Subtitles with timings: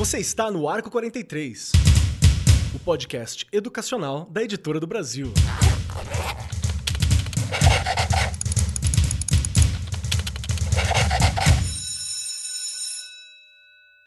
[0.00, 1.72] Você está no Arco 43,
[2.74, 5.30] o podcast educacional da Editora do Brasil.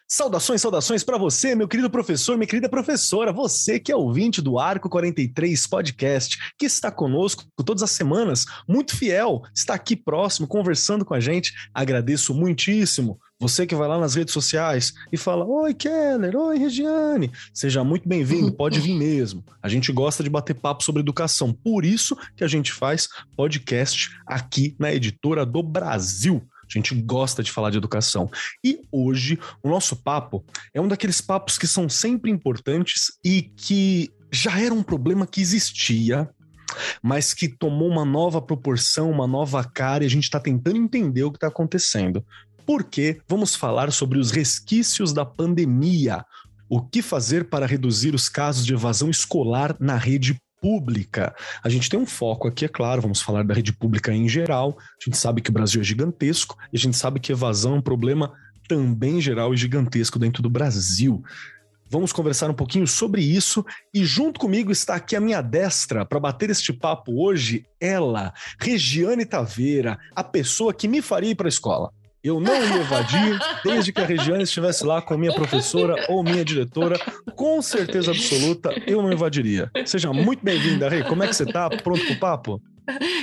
[0.07, 4.57] Saudações, saudações para você, meu querido professor, minha querida professora, você que é ouvinte do
[4.57, 11.05] Arco 43 Podcast, que está conosco todas as semanas, muito fiel, está aqui próximo, conversando
[11.05, 11.53] com a gente.
[11.71, 13.19] Agradeço muitíssimo.
[13.39, 17.31] Você que vai lá nas redes sociais e fala: Oi, Keller, oi, Regiane.
[17.53, 19.43] Seja muito bem-vindo, pode vir mesmo.
[19.61, 24.09] A gente gosta de bater papo sobre educação, por isso que a gente faz podcast
[24.25, 26.41] aqui na Editora do Brasil.
[26.63, 28.29] A gente gosta de falar de educação.
[28.63, 30.43] E hoje, o nosso papo
[30.73, 35.41] é um daqueles papos que são sempre importantes e que já era um problema que
[35.41, 36.29] existia,
[37.01, 41.23] mas que tomou uma nova proporção, uma nova cara, e a gente está tentando entender
[41.23, 42.25] o que está acontecendo.
[42.65, 46.25] Porque vamos falar sobre os resquícios da pandemia.
[46.69, 51.35] O que fazer para reduzir os casos de evasão escolar na rede pública.
[51.61, 54.77] A gente tem um foco aqui, é claro, vamos falar da rede pública em geral.
[54.79, 57.77] A gente sabe que o Brasil é gigantesco e a gente sabe que evasão é
[57.79, 58.31] um problema
[58.65, 61.21] também geral e gigantesco dentro do Brasil.
[61.89, 66.19] Vamos conversar um pouquinho sobre isso e junto comigo está aqui a minha destra para
[66.19, 71.49] bater este papo hoje, ela, Regiane Taveira, a pessoa que me faria ir para a
[71.49, 71.91] escola.
[72.23, 76.45] Eu não ia evadir, desde que a Regiane estivesse lá com minha professora ou minha
[76.45, 76.97] diretora,
[77.35, 79.69] com certeza absoluta, eu não evadiria.
[79.85, 81.03] Seja muito bem-vinda, Rei.
[81.03, 81.69] Como é que você tá?
[81.69, 82.61] Pronto pro papo?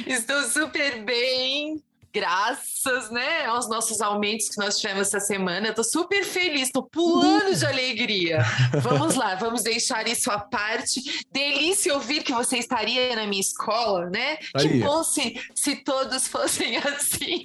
[0.06, 5.68] Estou super bem graças né, aos nossos aumentos que nós tivemos essa semana.
[5.68, 8.38] Eu tô super feliz, tô pulando de alegria.
[8.82, 11.24] Vamos lá, vamos deixar isso à parte.
[11.30, 14.38] Delícia ouvir que você estaria na minha escola, né?
[14.40, 14.70] Estaria.
[14.70, 17.42] Que bom se, se todos fossem assim,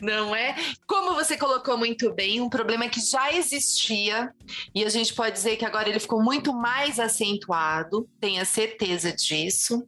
[0.00, 0.54] não é?
[0.86, 4.32] Como você colocou muito bem, um problema que já existia
[4.74, 9.84] e a gente pode dizer que agora ele ficou muito mais acentuado, tenha certeza disso.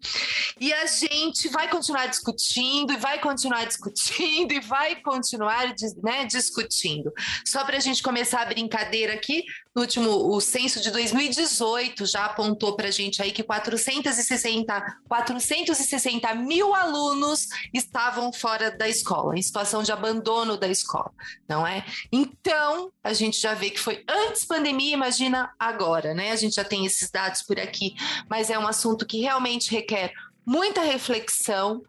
[0.61, 6.25] E a gente vai continuar discutindo e vai continuar discutindo discutindo e vai continuar né,
[6.25, 7.13] discutindo.
[7.45, 12.25] Só para a gente começar a brincadeira aqui, no último, o censo de 2018 já
[12.25, 19.43] apontou para a gente aí que 460, 460 mil alunos estavam fora da escola, em
[19.43, 21.13] situação de abandono da escola,
[21.47, 21.85] não é?
[22.11, 26.33] Então, a gente já vê que foi antes pandemia, imagina agora, né?
[26.33, 27.95] A gente já tem esses dados por aqui,
[28.31, 30.11] mas é um assunto que realmente requer
[30.47, 31.83] muita reflexão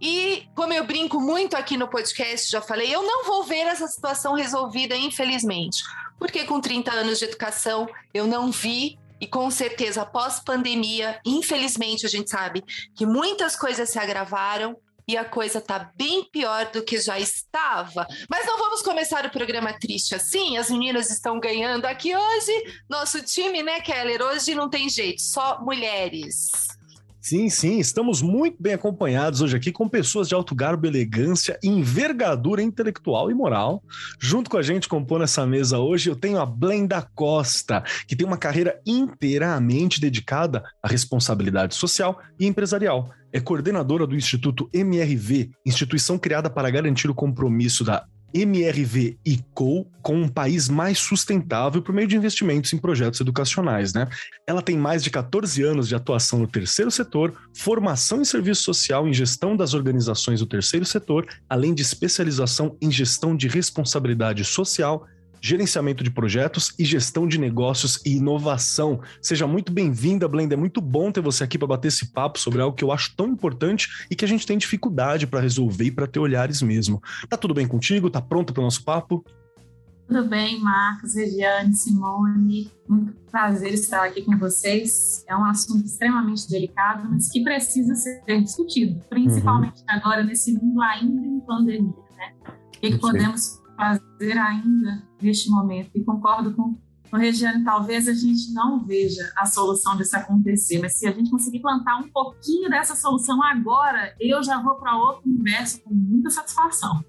[0.00, 3.86] e como eu brinco muito aqui no podcast, já falei, eu não vou ver essa
[3.86, 5.82] situação resolvida, infelizmente.
[6.18, 12.06] Porque com 30 anos de educação, eu não vi e com certeza após pandemia, infelizmente
[12.06, 12.62] a gente sabe
[12.94, 14.76] que muitas coisas se agravaram
[15.08, 18.06] e a coisa tá bem pior do que já estava.
[18.28, 20.58] Mas não vamos começar o programa triste assim.
[20.58, 22.82] As meninas estão ganhando aqui hoje.
[22.88, 24.20] Nosso time, né, Keller?
[24.20, 26.77] Hoje não tem jeito, só mulheres.
[27.20, 32.62] Sim, sim, estamos muito bem acompanhados hoje aqui com pessoas de alto garbo, elegância, envergadura
[32.62, 33.82] intelectual e moral.
[34.20, 38.26] Junto com a gente compondo essa mesa hoje, eu tenho a Blenda Costa, que tem
[38.26, 43.10] uma carreira inteiramente dedicada à responsabilidade social e empresarial.
[43.32, 49.86] É coordenadora do Instituto MRV, instituição criada para garantir o compromisso da MRV e Co
[50.02, 54.08] com um país mais sustentável por meio de investimentos em projetos educacionais, né?
[54.46, 59.08] Ela tem mais de 14 anos de atuação no terceiro setor, formação em serviço social
[59.08, 65.06] em gestão das organizações do terceiro setor, além de especialização em gestão de responsabilidade social
[65.40, 69.00] gerenciamento de projetos e gestão de negócios e inovação.
[69.20, 70.54] Seja muito bem-vinda, Blenda.
[70.54, 73.14] É muito bom ter você aqui para bater esse papo sobre algo que eu acho
[73.16, 77.02] tão importante e que a gente tem dificuldade para resolver e para ter olhares mesmo.
[77.28, 78.10] Tá tudo bem contigo?
[78.10, 79.24] Tá pronto para o nosso papo?
[80.08, 82.72] Tudo bem, Marcos, Regiane, Simone.
[82.88, 85.22] Muito prazer estar aqui com vocês.
[85.28, 89.86] É um assunto extremamente delicado, mas que precisa ser discutido, principalmente uhum.
[89.88, 91.92] agora nesse mundo ainda em pandemia.
[92.16, 92.32] Né?
[92.46, 95.90] O que, que podemos fazer ainda neste momento.
[95.94, 96.76] E concordo com
[97.10, 101.30] o Regiane, talvez a gente não veja a solução disso acontecer, mas se a gente
[101.30, 106.28] conseguir plantar um pouquinho dessa solução agora, eu já vou para outro universo com muita
[106.28, 107.02] satisfação.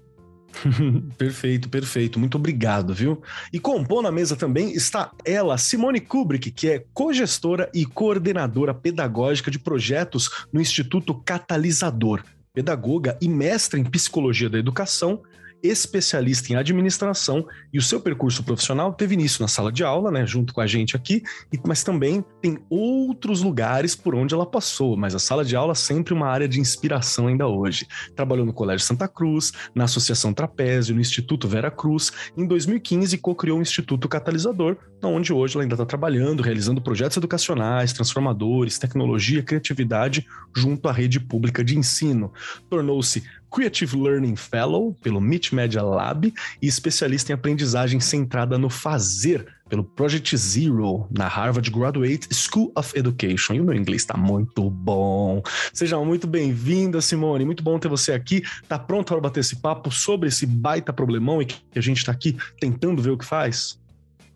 [1.18, 2.18] perfeito, perfeito.
[2.18, 3.20] Muito obrigado, viu?
[3.52, 9.50] E compor na mesa também está ela, Simone Kubrick, que é cogestora e coordenadora pedagógica
[9.50, 12.24] de projetos no Instituto Catalisador,
[12.54, 15.22] pedagoga e mestra em psicologia da educação
[15.62, 20.26] especialista em administração e o seu percurso profissional teve início na sala de aula, né,
[20.26, 21.22] junto com a gente aqui,
[21.66, 25.74] mas também tem outros lugares por onde ela passou, mas a sala de aula é
[25.74, 27.86] sempre uma área de inspiração ainda hoje.
[28.14, 32.12] Trabalhou no Colégio Santa Cruz, na Associação Trapézio, no Instituto Vera Cruz.
[32.36, 37.92] Em 2015, co-criou o Instituto Catalisador, onde hoje ela ainda está trabalhando, realizando projetos educacionais,
[37.92, 42.32] transformadores, tecnologia, criatividade, junto à rede pública de ensino.
[42.68, 49.46] Tornou-se Creative Learning Fellow pelo MIT Media Lab e especialista em aprendizagem centrada no fazer
[49.68, 53.54] pelo Project Zero na Harvard Graduate School of Education.
[53.54, 55.42] E o meu inglês está muito bom.
[55.72, 57.44] Seja muito bem-vinda, Simone.
[57.44, 58.42] Muito bom ter você aqui.
[58.68, 62.10] Tá pronto para bater esse papo sobre esse baita problemão e que a gente está
[62.10, 63.78] aqui tentando ver o que faz?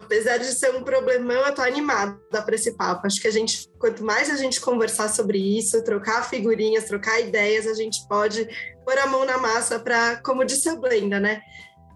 [0.04, 3.06] Apesar de ser um problemão, eu tô animada para esse papo.
[3.06, 7.66] Acho que a gente, quanto mais a gente conversar sobre isso, trocar figurinhas, trocar ideias,
[7.66, 8.46] a gente pode
[8.84, 11.40] pôr a mão na massa para, como disse a Blenda, né?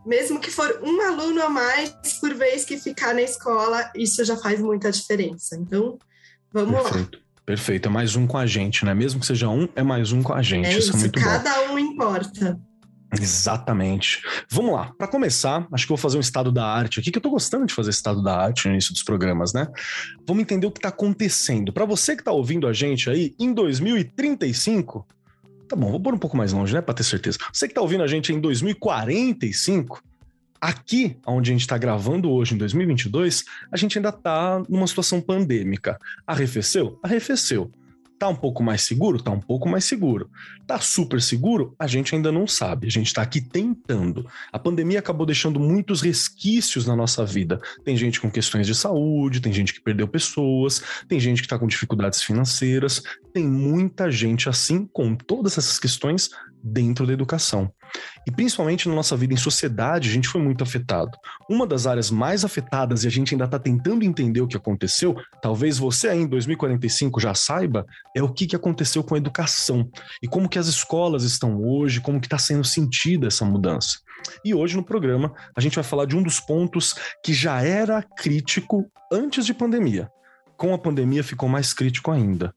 [0.06, 1.90] Mesmo que for um aluno a mais
[2.20, 5.56] por vez que ficar na escola, isso já faz muita diferença.
[5.56, 5.98] Então,
[6.52, 7.18] vamos Perfeito.
[7.18, 7.28] lá.
[7.44, 8.94] Perfeito, é mais um com a gente, né?
[8.94, 10.66] Mesmo que seja um, é mais um com a gente.
[10.66, 11.74] É isso, isso é muito cada bom.
[11.74, 12.60] um importa.
[13.12, 14.22] Exatamente.
[14.50, 14.92] Vamos lá.
[14.98, 17.64] Para começar, acho que vou fazer um estado da arte aqui, que eu tô gostando
[17.64, 19.66] de fazer estado da arte no início dos programas, né?
[20.26, 21.72] Vamos entender o que tá acontecendo.
[21.72, 25.06] Para você que tá ouvindo a gente aí, em 2035,
[25.68, 27.38] tá bom, vou pôr um pouco mais longe, né, para ter certeza.
[27.52, 30.02] Você que tá ouvindo a gente em 2045,
[30.60, 35.20] aqui onde a gente está gravando hoje, em 2022, a gente ainda tá numa situação
[35.20, 35.98] pandêmica.
[36.26, 36.98] Arrefeceu?
[37.02, 37.70] Arrefeceu.
[38.18, 39.22] Tá um pouco mais seguro?
[39.22, 40.28] Tá um pouco mais seguro.
[40.66, 41.74] Tá super seguro?
[41.78, 42.88] A gente ainda não sabe.
[42.88, 44.26] A gente tá aqui tentando.
[44.52, 47.60] A pandemia acabou deixando muitos resquícios na nossa vida.
[47.84, 51.58] Tem gente com questões de saúde, tem gente que perdeu pessoas, tem gente que tá
[51.58, 56.30] com dificuldades financeiras, tem muita gente assim com todas essas questões
[56.62, 57.72] dentro da educação.
[58.26, 61.16] E principalmente na nossa vida em sociedade, a gente foi muito afetado.
[61.48, 65.16] Uma das áreas mais afetadas, e a gente ainda está tentando entender o que aconteceu,
[65.40, 69.88] talvez você aí em 2045 já saiba, é o que, que aconteceu com a educação.
[70.22, 73.98] E como que as escolas estão hoje, como que está sendo sentida essa mudança.
[74.44, 76.94] E hoje no programa a gente vai falar de um dos pontos
[77.24, 80.10] que já era crítico antes de pandemia.
[80.56, 82.52] Com a pandemia ficou mais crítico ainda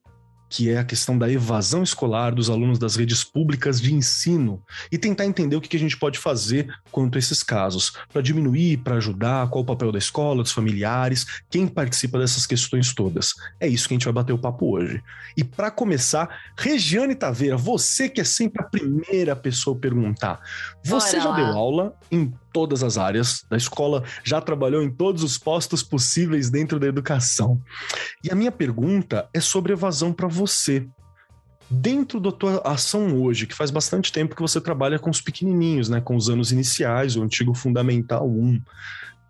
[0.52, 4.62] que é a questão da evasão escolar dos alunos das redes públicas de ensino
[4.92, 8.80] e tentar entender o que a gente pode fazer quanto a esses casos, para diminuir,
[8.80, 13.34] para ajudar, qual o papel da escola, dos familiares, quem participa dessas questões todas.
[13.62, 15.02] É isso que a gente vai bater o papo hoje.
[15.38, 16.28] E para começar,
[16.58, 20.42] Regiane Taveira, você que é sempre a primeira pessoa a perguntar,
[20.84, 21.36] você Bora já lá.
[21.38, 26.50] deu aula em todas as áreas da escola, já trabalhou em todos os postos possíveis
[26.50, 27.62] dentro da educação.
[28.24, 30.88] E a minha pergunta é sobre evasão para você.
[31.70, 35.88] Dentro da tua ação hoje, que faz bastante tempo que você trabalha com os pequenininhos,
[35.88, 38.62] né, com os anos iniciais, o antigo Fundamental 1,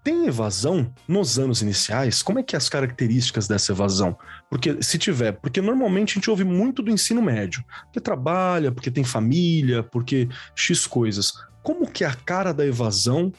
[0.04, 2.24] tem evasão nos anos iniciais?
[2.24, 4.18] Como é que é as características dessa evasão?
[4.50, 8.90] Porque se tiver, porque normalmente a gente ouve muito do ensino médio, porque trabalha, porque
[8.90, 13.32] tem família, porque X coisas como que é a cara da evasão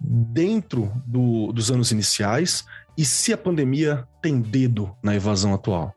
[0.00, 2.64] dentro do, dos anos iniciais
[2.96, 5.94] e se a pandemia tem dedo na evasão atual?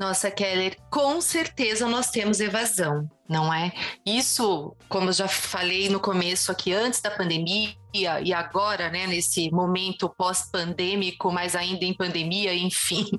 [0.00, 3.70] Nossa, Keller, com certeza nós temos evasão, não é?
[4.06, 9.50] Isso, como eu já falei no começo aqui, antes da pandemia e agora, né, nesse
[9.50, 13.10] momento pós-pandêmico, mas ainda em pandemia, enfim,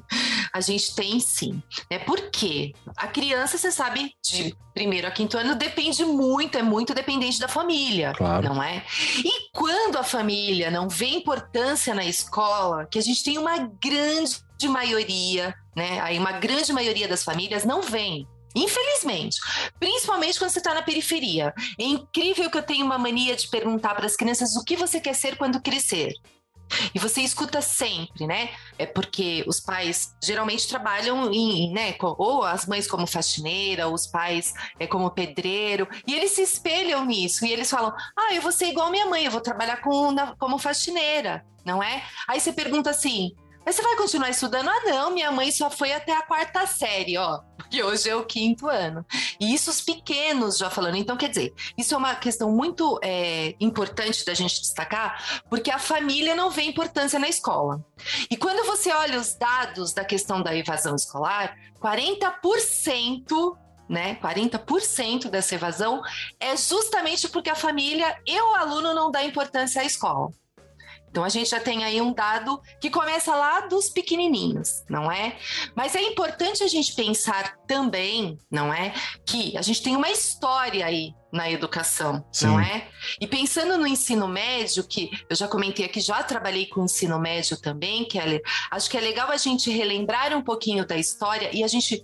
[0.53, 1.61] a gente tem sim.
[1.89, 1.99] Né?
[1.99, 2.73] Por quê?
[2.95, 7.47] A criança, você sabe, de primeiro a quinto ano, depende muito, é muito dependente da
[7.47, 8.47] família, claro.
[8.47, 8.83] não é?
[9.17, 14.41] E quando a família não vê importância na escola, que a gente tem uma grande
[14.69, 15.99] maioria né?
[16.01, 18.27] Aí uma grande maioria das famílias não vem.
[18.53, 19.39] Infelizmente,
[19.79, 21.53] principalmente quando você está na periferia.
[21.79, 24.99] É incrível que eu tenho uma mania de perguntar para as crianças o que você
[24.99, 26.13] quer ser quando crescer.
[26.93, 28.49] E você escuta sempre, né?
[28.77, 31.95] É porque os pais geralmente trabalham em, né?
[32.01, 37.45] Ou as mães como faxineira, os pais é como pedreiro, e eles se espelham nisso.
[37.45, 40.35] E eles falam: Ah, eu vou ser igual minha mãe, eu vou trabalhar com, na,
[40.35, 42.03] como faxineira, não é?
[42.27, 44.69] Aí você pergunta assim: mas você vai continuar estudando?
[44.69, 47.41] Ah, não, minha mãe só foi até a quarta série, ó.
[47.71, 49.05] E hoje é o quinto ano.
[49.39, 50.95] E isso os pequenos já falando.
[50.97, 55.79] Então, quer dizer, isso é uma questão muito é, importante da gente destacar, porque a
[55.79, 57.83] família não vê importância na escola.
[58.29, 63.57] E quando você olha os dados da questão da evasão escolar, 40%
[63.91, 64.15] né?
[64.23, 66.01] 40% dessa evasão
[66.39, 70.31] é justamente porque a família e o aluno não dá importância à escola.
[71.11, 75.35] Então a gente já tem aí um dado que começa lá dos pequenininhos, não é?
[75.75, 78.93] Mas é importante a gente pensar também, não é,
[79.25, 82.47] que a gente tem uma história aí na educação, Sim.
[82.47, 82.87] não é?
[83.19, 87.59] E pensando no ensino médio, que eu já comentei aqui, já trabalhei com ensino médio
[87.59, 91.67] também, Kelly, acho que é legal a gente relembrar um pouquinho da história e a
[91.67, 92.03] gente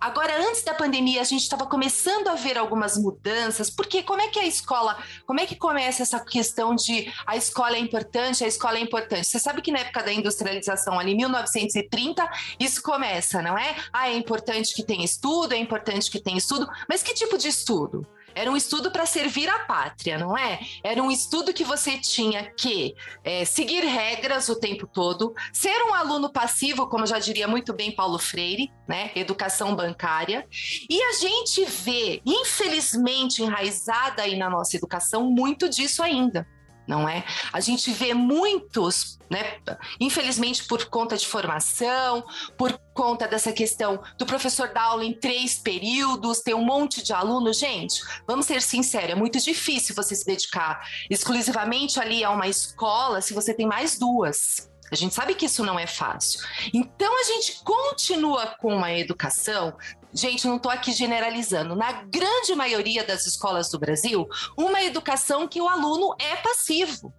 [0.00, 4.28] Agora, antes da pandemia, a gente estava começando a ver algumas mudanças, porque como é
[4.28, 8.46] que a escola, como é que começa essa questão de a escola é importante, a
[8.46, 9.26] escola é importante?
[9.26, 13.74] Você sabe que na época da industrialização, ali 1930, isso começa, não é?
[13.92, 17.48] Ah, é importante que tenha estudo, é importante que tenha estudo, mas que tipo de
[17.48, 18.06] estudo?
[18.38, 20.60] Era um estudo para servir a pátria, não é?
[20.84, 25.92] Era um estudo que você tinha que é, seguir regras o tempo todo, ser um
[25.92, 29.10] aluno passivo, como já diria muito bem Paulo Freire, né?
[29.16, 30.46] Educação bancária.
[30.88, 36.46] E a gente vê, infelizmente, enraizada aí na nossa educação, muito disso ainda
[36.88, 37.22] não é?
[37.52, 39.58] A gente vê muitos, né?
[40.00, 42.24] Infelizmente, por conta de formação,
[42.56, 47.12] por conta dessa questão do professor dar aula em três períodos, ter um monte de
[47.12, 47.58] alunos.
[47.58, 50.80] Gente, vamos ser sinceros, é muito difícil você se dedicar
[51.10, 54.68] exclusivamente ali a uma escola se você tem mais duas.
[54.90, 56.40] A gente sabe que isso não é fácil.
[56.72, 59.76] Então a gente continua com a educação
[60.12, 65.60] gente, não estou aqui generalizando, na grande maioria das escolas do Brasil, uma educação que
[65.60, 67.12] o aluno é passivo.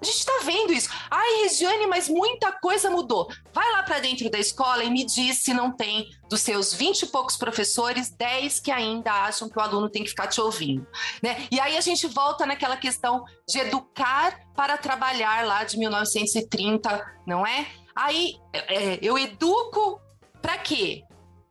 [0.00, 0.90] A gente está vendo isso.
[1.10, 3.28] Ai, Regiane, mas muita coisa mudou.
[3.52, 7.02] Vai lá para dentro da escola e me diz se não tem, dos seus 20
[7.02, 10.86] e poucos professores, 10 que ainda acham que o aluno tem que ficar te ouvindo.
[11.22, 11.46] Né?
[11.50, 17.46] E aí a gente volta naquela questão de educar para trabalhar lá de 1930, não
[17.46, 17.66] é?
[17.94, 19.98] Aí é, eu educo
[20.42, 21.05] para quê?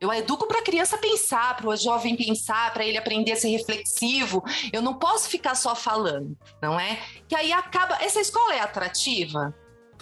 [0.05, 3.49] Eu educo para a criança pensar, para o jovem pensar, para ele aprender a ser
[3.49, 4.43] reflexivo.
[4.71, 6.99] Eu não posso ficar só falando, não é?
[7.27, 7.97] Que aí acaba.
[7.99, 9.51] Essa escola é atrativa?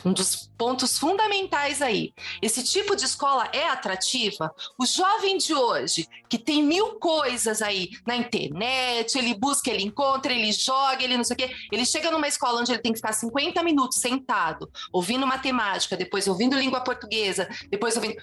[0.05, 2.13] Um dos pontos fundamentais aí.
[2.41, 4.53] Esse tipo de escola é atrativa?
[4.77, 10.33] O jovem de hoje, que tem mil coisas aí na internet, ele busca, ele encontra,
[10.33, 11.55] ele joga, ele não sei o quê.
[11.71, 16.27] Ele chega numa escola onde ele tem que ficar 50 minutos sentado, ouvindo matemática, depois
[16.27, 18.15] ouvindo língua portuguesa, depois ouvindo.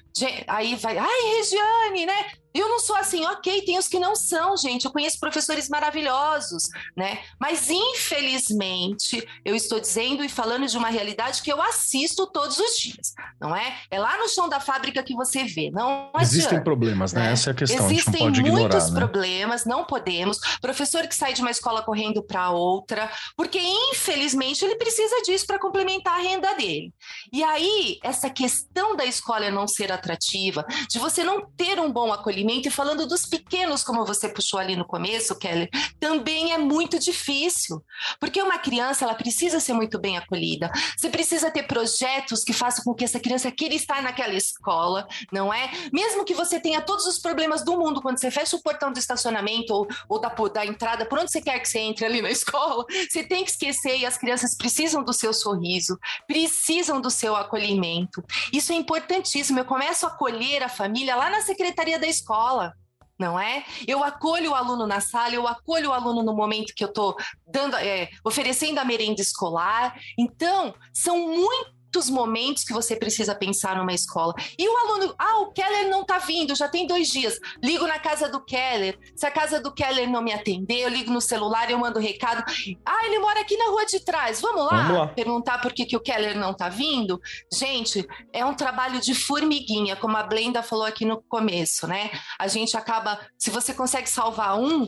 [0.46, 2.32] Aí vai, ai, Regiane, né?
[2.52, 4.84] Eu não sou assim, ok, tem os que não são, gente.
[4.84, 7.20] Eu conheço professores maravilhosos, né?
[7.38, 12.76] Mas infelizmente, eu estou dizendo e falando de uma realidade que eu assisto todos os
[12.76, 13.76] dias, não é?
[13.90, 15.70] É lá no chão da fábrica que você vê.
[15.70, 17.22] Não Existem adianta, problemas, né?
[17.22, 17.32] né?
[17.32, 17.86] Essa é a questão.
[17.86, 18.98] Existem a muitos ignorar, né?
[18.98, 20.38] problemas, não podemos.
[20.60, 25.58] Professor que sai de uma escola correndo para outra, porque infelizmente ele precisa disso para
[25.58, 26.92] complementar a renda dele.
[27.32, 32.12] E aí, essa questão da escola não ser atrativa, de você não ter um bom
[32.12, 32.68] acolhimento acolhimento.
[32.68, 35.68] E falando dos pequenos, como você puxou ali no começo, Kelly,
[35.98, 37.82] também é muito difícil.
[38.18, 40.70] Porque uma criança, ela precisa ser muito bem acolhida.
[40.96, 45.52] Você precisa ter projetos que façam com que essa criança queira estar naquela escola, não
[45.52, 45.70] é?
[45.92, 48.98] Mesmo que você tenha todos os problemas do mundo, quando você fecha o portão do
[48.98, 52.30] estacionamento ou, ou da, da entrada, por onde você quer que você entre ali na
[52.30, 57.36] escola, você tem que esquecer e as crianças precisam do seu sorriso, precisam do seu
[57.36, 58.22] acolhimento.
[58.52, 59.58] Isso é importantíssimo.
[59.58, 62.74] Eu começo a acolher a família lá na secretaria da escola escola
[63.18, 63.66] não é?
[63.86, 67.14] Eu acolho o aluno na sala, eu acolho o aluno no momento que eu estou
[67.46, 69.94] dando, é, oferecendo a merenda escolar.
[70.18, 74.32] Então, são muito muitos momentos que você precisa pensar numa escola.
[74.56, 77.38] E o aluno, ah, o Keller não tá vindo, já tem dois dias.
[77.62, 78.96] Ligo na casa do Keller.
[79.16, 82.44] Se a casa do Keller não me atender, eu ligo no celular, eu mando recado.
[82.86, 84.40] Ah, ele mora aqui na rua de trás.
[84.40, 85.06] Vamos lá, Vamos lá.
[85.08, 87.20] perguntar por que, que o Keller não tá vindo?
[87.52, 92.10] Gente, é um trabalho de formiguinha, como a Blenda falou aqui no começo, né?
[92.38, 94.86] A gente acaba, se você consegue salvar um,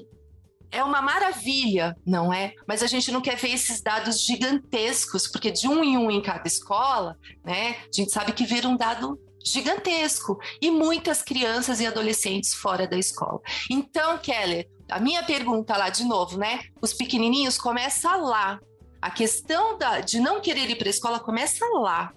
[0.73, 2.55] é uma maravilha, não é?
[2.67, 6.23] Mas a gente não quer ver esses dados gigantescos, porque de um em um em
[6.23, 7.77] cada escola, né?
[7.81, 12.97] A gente sabe que vira um dado gigantesco e muitas crianças e adolescentes fora da
[12.97, 13.41] escola.
[13.71, 16.61] Então, Keller, a minha pergunta lá de novo, né?
[16.81, 18.59] Os pequenininhos começa lá.
[19.01, 22.13] A questão da, de não querer ir para a escola começa lá.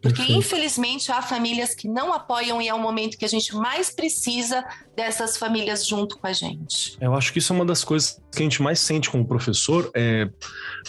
[0.00, 0.38] Porque, Perfeito.
[0.38, 4.64] infelizmente, há famílias que não apoiam e é o momento que a gente mais precisa
[4.96, 6.96] dessas famílias junto com a gente.
[7.00, 9.90] Eu acho que isso é uma das coisas que a gente mais sente como professor,
[9.94, 10.28] é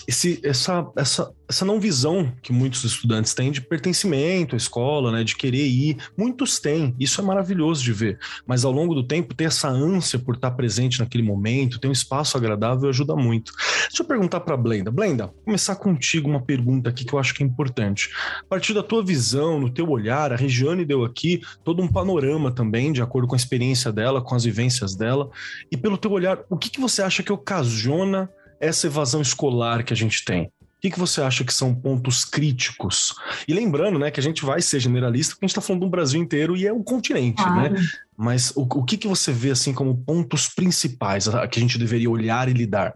[0.07, 5.21] esse, essa, essa, essa não visão que muitos estudantes têm de pertencimento à escola, né,
[5.21, 5.97] de querer ir.
[6.17, 8.17] Muitos têm, isso é maravilhoso de ver,
[8.47, 11.91] mas ao longo do tempo ter essa ânsia por estar presente naquele momento, ter um
[11.91, 13.51] espaço agradável ajuda muito.
[13.89, 14.89] Deixa eu perguntar para Blenda.
[14.89, 18.09] Blenda, começar contigo uma pergunta aqui que eu acho que é importante.
[18.39, 22.49] A partir da tua visão, no teu olhar, a Regiane deu aqui todo um panorama
[22.49, 25.29] também, de acordo com a experiência dela, com as vivências dela,
[25.69, 29.91] e pelo teu olhar, o que, que você acha que ocasiona essa evasão escolar que
[29.91, 30.49] a gente tem?
[30.81, 33.15] Que, que você acha que são pontos críticos?
[33.47, 35.89] E lembrando, né, que a gente vai ser generalista, porque a gente está falando do
[35.89, 37.53] Brasil inteiro e é um continente, né?
[37.53, 37.73] claro.
[37.75, 37.79] né?
[38.17, 42.09] Mas o, o que, que você vê assim como pontos principais que a gente deveria
[42.09, 42.95] olhar e lidar?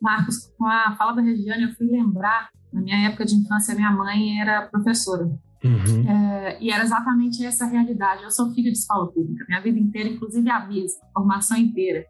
[0.00, 3.90] Marcos, com a fala da Regiane, eu fui lembrar, na minha época de infância, minha
[3.90, 5.24] mãe era professora.
[5.64, 6.08] Uhum.
[6.08, 8.22] É, e era exatamente essa realidade.
[8.22, 12.04] Eu sou filha de escola pública, minha vida inteira, inclusive a mesma, formação inteira.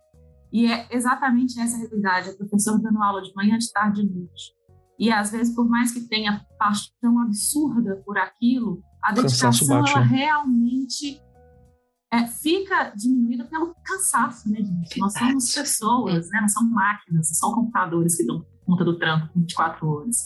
[0.53, 4.15] E é exatamente essa realidade, a professora dando aula de manhã, de tarde e de
[4.15, 4.56] noite.
[4.99, 10.01] E às vezes, por mais que tenha paixão absurda por aquilo, a dedicação bate, ela
[10.01, 10.07] né?
[10.07, 11.21] realmente
[12.13, 14.99] é, fica diminuída pelo cansaço, né, gente?
[14.99, 16.41] Nós somos pessoas, né?
[16.41, 20.17] Não são máquinas, não são computadores que dão conta do trampo 24 horas.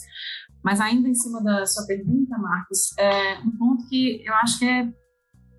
[0.63, 4.65] Mas ainda em cima da sua pergunta, Marcos, é um ponto que eu acho que
[4.65, 4.91] é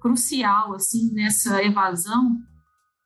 [0.01, 2.37] crucial assim nessa evasão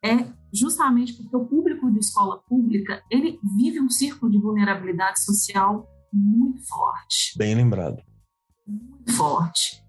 [0.02, 5.86] é justamente porque o público de escola pública ele vive um círculo de vulnerabilidade social
[6.16, 7.37] muito forte.
[7.37, 8.02] Bem lembrado.
[8.66, 9.82] Muito forte.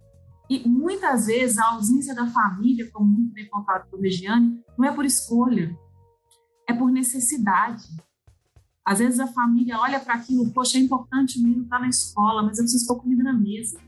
[0.49, 4.91] E muitas vezes a ausência da família, como muito bem contado por Regiane, não é
[4.93, 5.77] por escolha,
[6.67, 7.83] é por necessidade.
[8.85, 11.89] Às vezes a família olha para aquilo, poxa, é importante o menino estar tá na
[11.89, 13.79] escola, mas eu preciso pôr comida na mesa.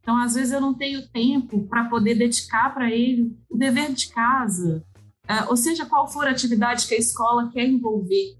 [0.00, 4.08] Então, às vezes eu não tenho tempo para poder dedicar para ele o dever de
[4.08, 4.84] casa,
[5.24, 8.36] uh, ou seja, qual for a atividade que a escola quer envolver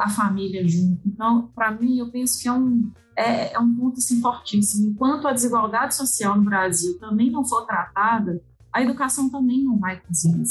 [0.00, 1.00] a família junto.
[1.06, 4.90] Então, para mim, eu penso que é um, é, é, um ponto assim, fortíssimo.
[4.90, 8.42] Enquanto a desigualdade social no Brasil também não for tratada,
[8.72, 10.44] a educação também não vai conseguir.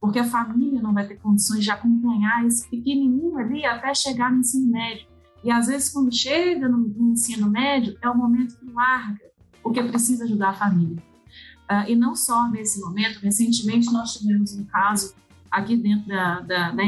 [0.00, 4.38] Porque a família não vai ter condições de acompanhar esse pequenininho ali até chegar no
[4.38, 5.06] ensino médio.
[5.44, 9.20] E às vezes, quando chega no, no ensino médio, é o momento que larga,
[9.62, 11.02] porque precisa ajudar a família.
[11.70, 15.14] Uh, e não só nesse momento, recentemente nós tivemos um caso
[15.50, 16.84] aqui dentro da, da, da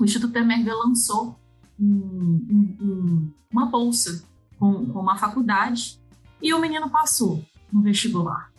[0.00, 1.38] o Instituto Emerga lançou
[1.78, 4.24] um, um, uma bolsa
[4.58, 6.00] com, com uma faculdade
[6.42, 8.50] e o menino passou no vestibular.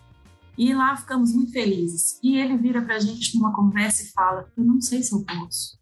[0.57, 2.19] E lá ficamos muito felizes.
[2.21, 5.23] E ele vira para a gente numa conversa e fala: Eu não sei se eu
[5.23, 5.79] posso,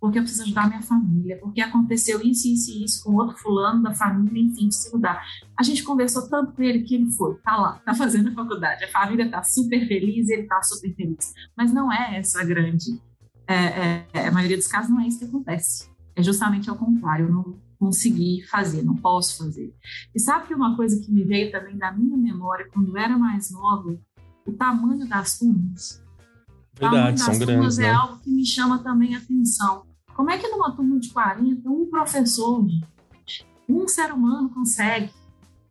[0.00, 3.82] porque eu preciso ajudar minha família, porque aconteceu isso, isso e isso com outro fulano
[3.82, 5.22] da família, enfim, preciso ajudar.
[5.58, 8.84] A gente conversou tanto com ele que ele foi, tá lá, tá fazendo faculdade.
[8.84, 11.34] A família tá super feliz, ele tá super feliz.
[11.56, 12.98] Mas não é essa a grande
[13.46, 15.90] é, é, é, a maioria dos casos não é isso que acontece.
[16.16, 19.74] É justamente ao contrário, eu não consegui fazer, não posso fazer.
[20.14, 23.18] E sabe que uma coisa que me veio também da minha memória quando eu era
[23.18, 23.98] mais nova,
[24.46, 26.02] o tamanho das turmas.
[26.78, 27.90] Verdade, são grandes, é né?
[27.90, 29.84] algo que me chama também a atenção.
[30.14, 32.64] Como é que numa turma de 40, um professor,
[33.68, 35.10] um ser humano consegue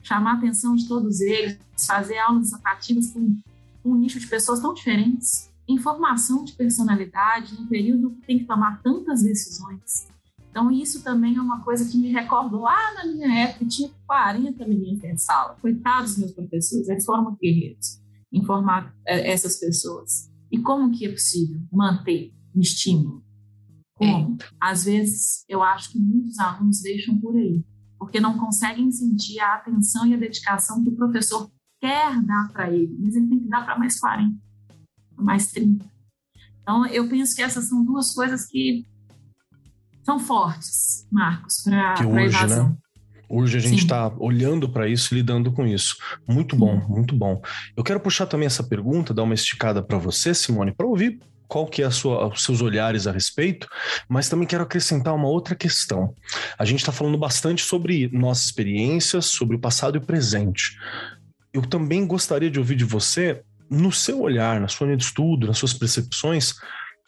[0.02, 3.38] chamar a atenção de todos eles, fazer aulas atrativas com
[3.86, 5.53] um nicho de pessoas tão diferentes?
[5.74, 10.08] Informação de personalidade num período que tem que tomar tantas decisões.
[10.50, 14.68] Então, isso também é uma coisa que me recordo lá na minha época, tinha 40
[14.68, 15.58] meninos em sala.
[15.60, 18.00] Coitados meus professores, eles foram guerreiros
[18.32, 20.32] em formar é, essas pessoas.
[20.52, 23.24] E como que é possível manter o estímulo?
[23.96, 24.38] Como?
[24.40, 24.46] É.
[24.60, 27.66] Às vezes, eu acho que muitos alunos deixam por aí,
[27.98, 31.50] porque não conseguem sentir a atenção e a dedicação que o professor
[31.82, 34.36] quer dar para ele, mas ele tem que dar para mais 40
[35.24, 35.86] mais 30.
[36.62, 38.86] Então, eu penso que essas são duas coisas que
[40.04, 42.26] são fortes, Marcos, para a né?
[42.26, 42.70] evasão.
[42.70, 42.78] Né?
[43.30, 45.98] Hoje a gente está olhando para isso e lidando com isso.
[46.28, 46.88] Muito bom, Sim.
[46.88, 47.42] muito bom.
[47.76, 51.68] Eu quero puxar também essa pergunta, dar uma esticada para você, Simone, para ouvir qual
[51.68, 53.68] que é a sua, os seus olhares a respeito,
[54.08, 56.14] mas também quero acrescentar uma outra questão.
[56.58, 60.78] A gente está falando bastante sobre nossas experiências, sobre o passado e o presente.
[61.54, 65.48] Eu também gostaria de ouvir de você no seu olhar, na sua linha de estudo,
[65.48, 66.54] nas suas percepções,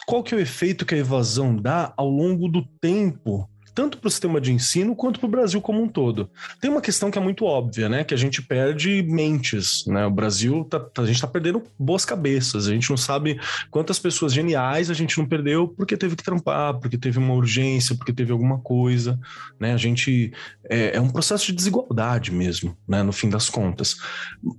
[0.06, 4.08] qual que é o efeito que a evasão dá ao longo do tempo, tanto para
[4.08, 6.30] o sistema de ensino quanto para o Brasil como um todo?
[6.62, 8.04] Tem uma questão que é muito óbvia, né?
[8.04, 10.06] Que a gente perde mentes, né?
[10.06, 13.99] O Brasil, tá, tá a gente está perdendo boas cabeças, a gente não sabe quantas
[13.99, 18.13] pessoas geniais a gente não perdeu porque teve que trampar, porque teve uma urgência, porque
[18.13, 19.19] teve alguma coisa,
[19.60, 19.73] né?
[19.73, 20.32] A gente
[20.69, 23.04] é, é um processo de desigualdade mesmo, né?
[23.04, 23.97] No fim das contas.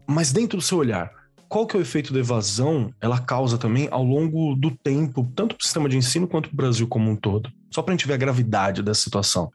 [0.06, 1.10] Mas dentro do seu olhar,
[1.48, 5.54] qual que é o efeito da evasão ela causa também ao longo do tempo, tanto
[5.54, 7.50] para o sistema de ensino quanto para o Brasil como um todo?
[7.70, 9.50] Só para a gente ver a gravidade dessa situação.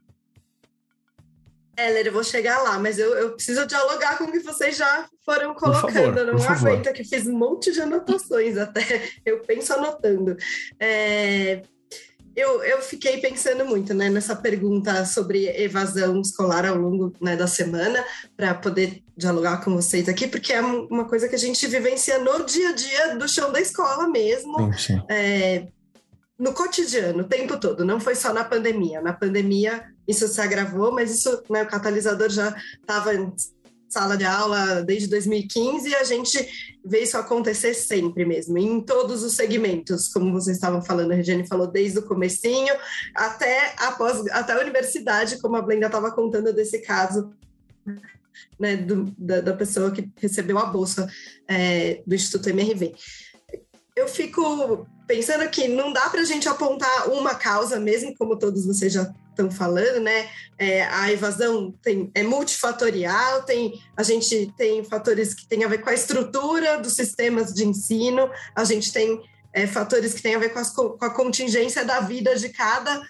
[1.77, 5.07] Heller, eu vou chegar lá, mas eu, eu, preciso dialogar com o que vocês já
[5.25, 5.93] foram colocando.
[5.93, 9.09] Favor, eu não aguento que fiz um monte de anotações até.
[9.25, 10.35] Eu penso anotando.
[10.79, 11.63] É,
[12.35, 17.47] eu, eu fiquei pensando muito né, nessa pergunta sobre evasão escolar ao longo né, da
[17.47, 18.03] semana,
[18.35, 22.45] para poder dialogar com vocês aqui, porque é uma coisa que a gente vivencia no
[22.45, 25.01] dia a dia do chão da escola mesmo, sim.
[25.09, 25.67] É,
[26.39, 28.99] no cotidiano, o tempo todo, não foi só na pandemia.
[28.99, 33.31] Na pandemia isso se agravou, mas isso, né, o catalisador já estava em
[33.87, 39.23] sala de aula desde 2015 e a gente vê isso acontecer sempre mesmo, em todos
[39.23, 42.73] os segmentos, como vocês estavam falando, a Regiane falou desde o comecinho
[43.15, 47.31] até após até a universidade, como a Blenda estava contando desse caso
[48.59, 51.07] né, do, da, da, pessoa que recebeu a bolsa
[51.47, 52.93] é, do Instituto MRV.
[54.01, 58.65] Eu fico pensando que não dá para a gente apontar uma causa, mesmo como todos
[58.65, 60.27] vocês já estão falando, né?
[60.57, 65.83] É, a evasão tem, é multifatorial, tem, a gente tem fatores que têm a ver
[65.83, 69.21] com a estrutura dos sistemas de ensino, a gente tem
[69.53, 73.03] é, fatores que têm a ver com, as, com a contingência da vida de cada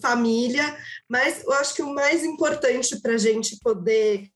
[0.00, 4.30] família, mas eu acho que o mais importante para a gente poder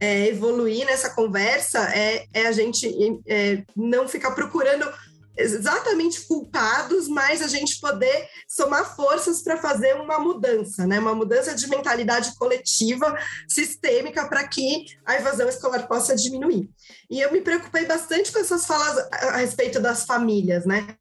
[0.00, 2.88] é, evoluir nessa conversa é, é a gente
[3.26, 4.90] é, não ficar procurando
[5.36, 10.98] exatamente culpados, mas a gente poder somar forças para fazer uma mudança, né?
[10.98, 13.16] Uma mudança de mentalidade coletiva,
[13.48, 16.68] sistêmica, para que a evasão escolar possa diminuir.
[17.08, 20.96] E eu me preocupei bastante com essas falas a respeito das famílias, né?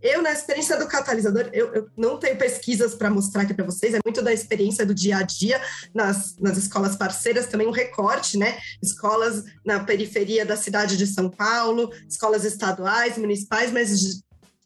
[0.00, 3.94] Eu, na experiência do catalisador, eu, eu não tenho pesquisas para mostrar aqui para vocês,
[3.94, 5.60] é muito da experiência do dia a dia
[5.94, 8.58] nas, nas escolas parceiras, também um recorte, né?
[8.82, 14.22] Escolas na periferia da cidade de São Paulo, escolas estaduais, municipais, mas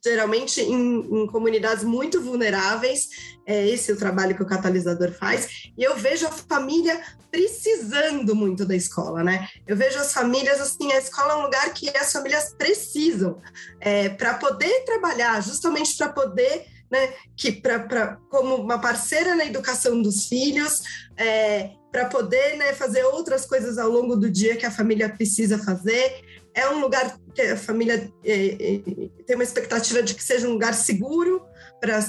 [0.07, 3.09] geralmente em, em, comunidades muito vulneráveis.
[3.45, 5.71] É esse o trabalho que o catalisador faz.
[5.77, 9.49] E eu vejo a família precisando muito da escola, né?
[9.67, 13.41] Eu vejo as famílias assim, a escola é um lugar que as famílias precisam
[13.81, 20.01] é, para poder trabalhar, justamente para poder né, que para como uma parceira na educação
[20.01, 20.83] dos filhos,
[21.17, 25.59] é, para poder né, fazer outras coisas ao longo do dia que a família precisa
[25.59, 26.23] fazer
[26.57, 28.79] é um lugar que a família é, é,
[29.27, 31.43] tem uma expectativa de que seja um lugar seguro
[31.79, 32.01] para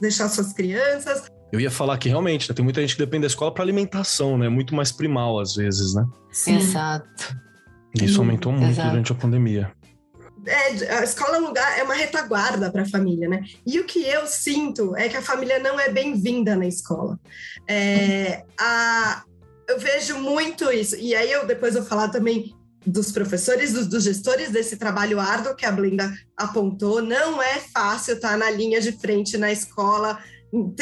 [0.00, 1.30] deixar suas crianças.
[1.52, 4.36] Eu ia falar que realmente né, tem muita gente que depende da escola para alimentação,
[4.36, 4.48] né?
[4.48, 6.04] Muito mais primal às vezes, né?
[6.32, 6.56] Sim.
[6.56, 7.36] Exato.
[8.02, 8.90] Isso aumentou muito Exato.
[8.90, 9.72] durante a pandemia.
[10.44, 13.44] É, a escola é um lugar, é uma retaguarda para a família, né?
[13.64, 17.18] E o que eu sinto é que a família não é bem-vinda na escola.
[17.68, 19.22] É, a,
[19.68, 20.96] eu vejo muito isso.
[20.96, 22.52] E aí eu depois vou falar também
[22.86, 27.02] dos professores, dos, dos, gestores desse trabalho árduo que a Blenda apontou.
[27.02, 30.18] Não é fácil estar na linha de frente na escola,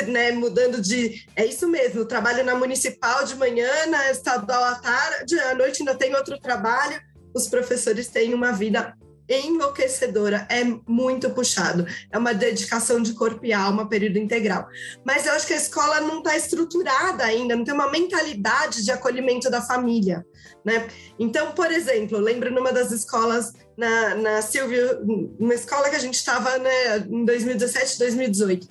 [0.08, 1.24] né, mudando de.
[1.36, 5.94] É isso mesmo, trabalho na municipal de manhã, na estadual à tarde, à noite ainda
[5.94, 7.00] tem outro trabalho.
[7.34, 8.94] Os professores têm uma vida
[9.28, 11.86] enlouquecedora, é muito puxado.
[12.10, 14.66] É uma dedicação de corpo e alma, período integral.
[15.04, 18.90] Mas eu acho que a escola não está estruturada ainda, não tem uma mentalidade de
[18.90, 20.24] acolhimento da família.
[20.64, 20.88] Né?
[21.18, 25.00] Então, por exemplo, lembro numa das escolas na, na Silvio,
[25.38, 28.68] uma escola que a gente estava né, em 2017, 2018,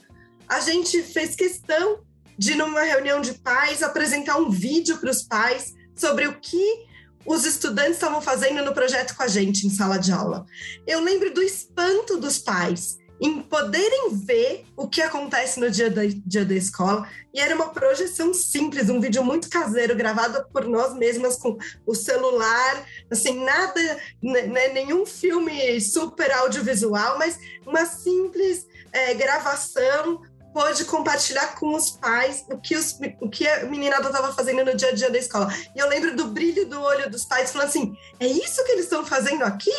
[0.47, 1.99] a gente fez questão
[2.37, 6.89] de, numa reunião de pais, apresentar um vídeo para os pais sobre o que
[7.25, 10.45] os estudantes estavam fazendo no projeto com a gente em sala de aula.
[10.87, 16.01] Eu lembro do espanto dos pais em poderem ver o que acontece no dia da,
[16.25, 17.07] dia da escola.
[17.31, 21.55] E era uma projeção simples, um vídeo muito caseiro, gravado por nós mesmas com
[21.85, 30.19] o celular, assim, nada, né, né nenhum filme super audiovisual, mas uma simples é, gravação
[30.51, 34.75] pôde compartilhar com os pais o que, os, o que a meninada estava fazendo no
[34.75, 35.47] dia a dia da escola.
[35.75, 38.85] E eu lembro do brilho do olho dos pais falando assim: é isso que eles
[38.85, 39.71] estão fazendo aqui?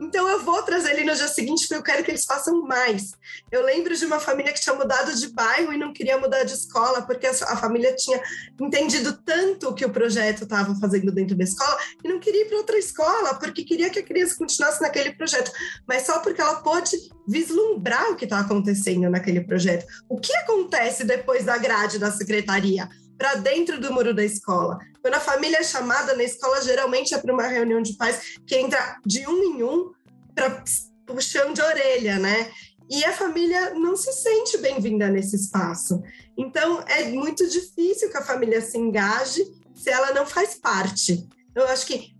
[0.00, 3.12] Então eu vou trazer ele no dia seguinte porque eu quero que eles façam mais.
[3.52, 6.54] Eu lembro de uma família que tinha mudado de bairro e não queria mudar de
[6.54, 8.20] escola porque a, família tinha
[8.58, 12.48] entendido tanto o que o projeto estava fazendo dentro da escola e não queria ir
[12.48, 15.52] para outra escola porque queria que a criança continuasse naquele projeto,
[15.86, 16.96] mas só porque ela pôde
[17.28, 19.84] vislumbrar o que está acontecendo naquele projeto.
[20.08, 22.88] O que acontece depois da grade da secretaria?
[23.20, 24.78] Para dentro do muro da escola.
[25.02, 28.56] Quando a família é chamada na escola, geralmente é para uma reunião de pais que
[28.56, 29.92] entra de um em um
[30.34, 30.64] para
[31.04, 32.50] puxão de orelha, né?
[32.88, 36.02] E a família não se sente bem-vinda nesse espaço.
[36.34, 41.28] Então, é muito difícil que a família se engaje se ela não faz parte.
[41.54, 42.14] Eu acho que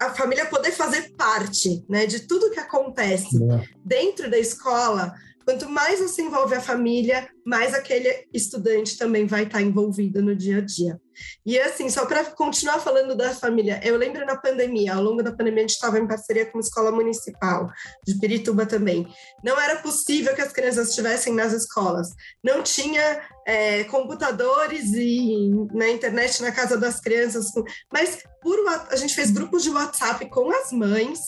[0.00, 3.38] a família poder fazer parte né, de tudo que acontece
[3.84, 5.14] dentro da escola
[5.48, 10.58] Quanto mais você envolve a família, mais aquele estudante também vai estar envolvido no dia
[10.58, 11.00] a dia.
[11.46, 15.32] E assim, só para continuar falando da família, eu lembro na pandemia, ao longo da
[15.32, 17.66] pandemia, a gente estava em parceria com uma escola municipal,
[18.06, 19.08] de Pirituba também.
[19.42, 22.08] Não era possível que as crianças estivessem nas escolas.
[22.44, 27.46] Não tinha é, computadores e na né, internet na casa das crianças,
[27.90, 28.58] mas por,
[28.90, 31.18] a gente fez grupos de WhatsApp com as mães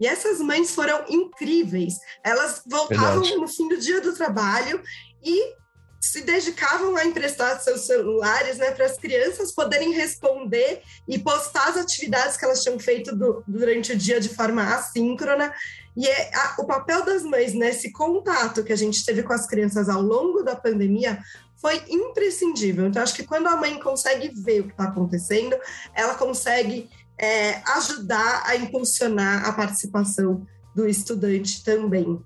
[0.00, 1.94] e essas mães foram incríveis.
[2.24, 3.36] Elas voltavam Verdade.
[3.36, 4.82] no fim do dia do trabalho
[5.22, 5.56] e
[6.00, 11.76] se dedicavam a emprestar seus celulares né, para as crianças poderem responder e postar as
[11.76, 15.52] atividades que elas tinham feito do, durante o dia de forma assíncrona.
[15.96, 19.46] E é a, o papel das mães nesse contato que a gente teve com as
[19.46, 21.18] crianças ao longo da pandemia
[21.60, 22.86] foi imprescindível.
[22.86, 25.58] Então, acho que quando a mãe consegue ver o que está acontecendo,
[25.92, 32.20] ela consegue é, ajudar a impulsionar a participação do estudante também.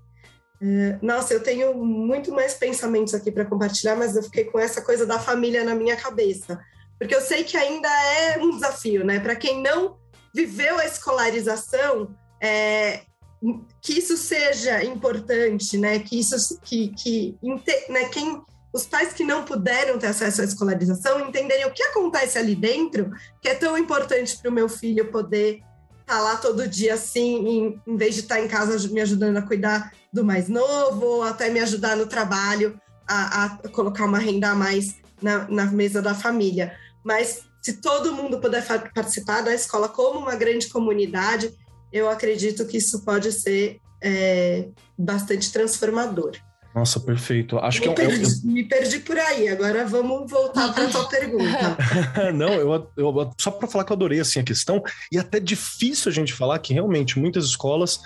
[0.61, 4.81] É, nossa, eu tenho muito mais pensamentos aqui para compartilhar, mas eu fiquei com essa
[4.81, 6.59] coisa da família na minha cabeça,
[6.97, 9.19] porque eu sei que ainda é um desafio, né?
[9.19, 9.97] Para quem não
[10.33, 13.01] viveu a escolarização, é,
[13.81, 15.99] que isso seja importante, né?
[15.99, 17.37] Que isso, que, que
[17.89, 18.05] né?
[18.05, 18.41] quem
[18.73, 23.11] os pais que não puderam ter acesso à escolarização entenderem o que acontece ali dentro,
[23.39, 25.61] que é tão importante para o meu filho poder
[26.01, 28.99] estar tá lá todo dia assim, em, em vez de estar tá em casa me
[28.99, 34.05] ajudando a cuidar do mais novo, ou até me ajudar no trabalho a, a colocar
[34.05, 36.75] uma renda a mais na, na, mesa da família.
[37.03, 41.53] Mas se todo mundo puder participar da escola como uma grande comunidade,
[41.91, 46.31] eu acredito que isso pode ser é, bastante transformador.
[46.75, 47.59] Nossa, perfeito.
[47.59, 49.47] Acho me que é perdi, eu, me perdi por aí.
[49.47, 51.77] Agora vamos voltar para a tua pergunta.
[52.33, 54.81] Não, eu, eu só para falar que eu adorei assim a questão
[55.11, 57.99] e até difícil a gente falar que realmente muitas escolas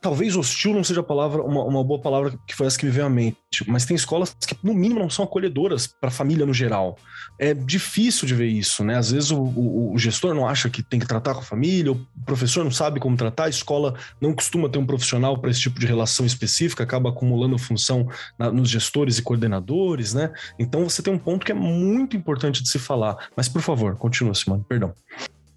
[0.00, 3.06] talvez hostil não seja palavra, uma, uma, boa palavra que foi essa que me veio
[3.06, 6.54] à mente, mas tem escolas que, no mínimo, não são acolhedoras para a família no
[6.54, 6.96] geral.
[7.38, 8.96] É difícil de ver isso, né?
[8.96, 11.92] Às vezes o, o, o, gestor não acha que tem que tratar com a família,
[11.92, 15.60] o professor não sabe como tratar, a escola não costuma ter um profissional para esse
[15.60, 18.08] tipo de relação específica, acaba acumulando função
[18.38, 20.32] na, nos gestores e coordenadores, né?
[20.58, 23.28] Então você tem um ponto que é muito importante de se falar.
[23.36, 24.94] Mas, por favor, continua, Simone, perdão.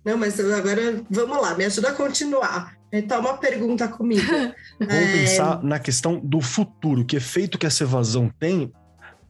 [0.03, 2.82] Não, mas agora vamos lá, me ajuda a continuar.
[2.93, 4.21] Então, uma pergunta comigo.
[4.79, 5.11] Vamos é...
[5.11, 8.71] pensar na questão do futuro, que efeito que essa evasão tem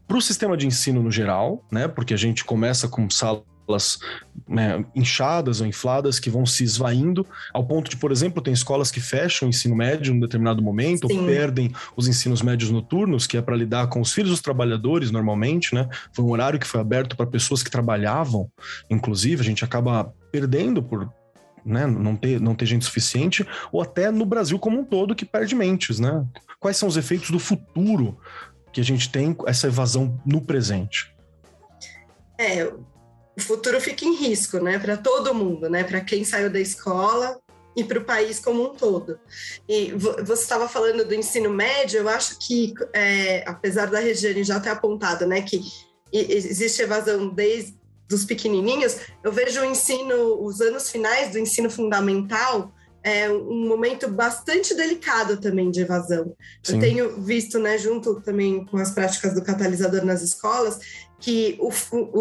[0.05, 1.87] para o sistema de ensino no geral, né?
[1.87, 3.99] Porque a gente começa com salas
[4.45, 8.91] né, inchadas ou infladas que vão se esvaindo, ao ponto de, por exemplo, tem escolas
[8.91, 11.19] que fecham o ensino médio em um determinado momento, Sim.
[11.19, 15.09] ou perdem os ensinos médios noturnos, que é para lidar com os filhos dos trabalhadores
[15.09, 15.87] normalmente, né?
[16.11, 18.51] Foi um horário que foi aberto para pessoas que trabalhavam,
[18.89, 21.09] inclusive, a gente acaba perdendo por
[21.65, 25.25] né, não ter, não ter gente suficiente, ou até no Brasil como um todo que
[25.25, 26.25] perde mentes, né?
[26.59, 28.17] Quais são os efeitos do futuro
[28.71, 31.15] que a gente tem essa evasão no presente?
[32.37, 36.59] É, o futuro fica em risco, né, para todo mundo, né, para quem saiu da
[36.59, 37.39] escola
[37.75, 39.19] e para o país como um todo.
[39.67, 44.59] E você estava falando do ensino médio, eu acho que, é, apesar da Regiane já
[44.59, 45.61] ter apontado, né, que
[46.11, 47.75] existe evasão desde
[48.07, 54.07] dos pequenininhos, eu vejo o ensino, os anos finais do ensino fundamental, é um momento
[54.07, 56.33] bastante delicado também de evasão.
[56.63, 56.75] Sim.
[56.75, 60.79] Eu tenho visto, né, junto também com as práticas do catalisador nas escolas,
[61.19, 61.71] que o,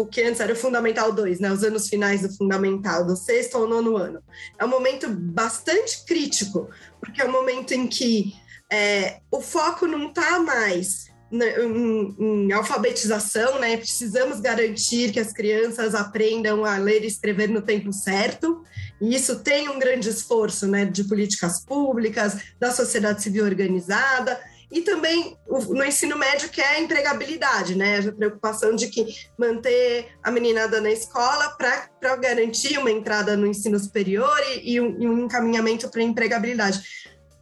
[0.01, 3.57] o que antes era o Fundamental 2, né, os anos finais do Fundamental, do sexto
[3.57, 4.21] ao nono ano,
[4.59, 6.69] é um momento bastante crítico,
[6.99, 8.33] porque é um momento em que
[8.71, 13.77] é, o foco não está mais em, em, alfabetização, né?
[13.77, 18.63] Precisamos garantir que as crianças aprendam a ler e escrever no tempo certo.
[19.01, 24.39] E isso tem um grande esforço, né, de políticas públicas, da sociedade civil organizada
[24.73, 27.99] e também no ensino médio que é a empregabilidade, né?
[27.99, 29.05] A preocupação de que
[29.37, 34.99] manter a meninada na escola para garantir uma entrada no ensino superior e, e, um,
[34.99, 36.81] e um encaminhamento para a empregabilidade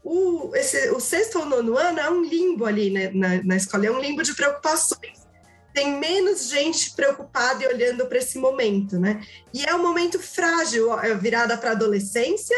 [0.04, 3.86] o, esse, o sexto ou nono ano é um limbo ali né, na, na escola,
[3.86, 5.22] é um limbo de preocupações.
[5.74, 9.24] Tem menos gente preocupada e olhando para esse momento, né?
[9.54, 12.58] E é um momento frágil, é virada para a adolescência,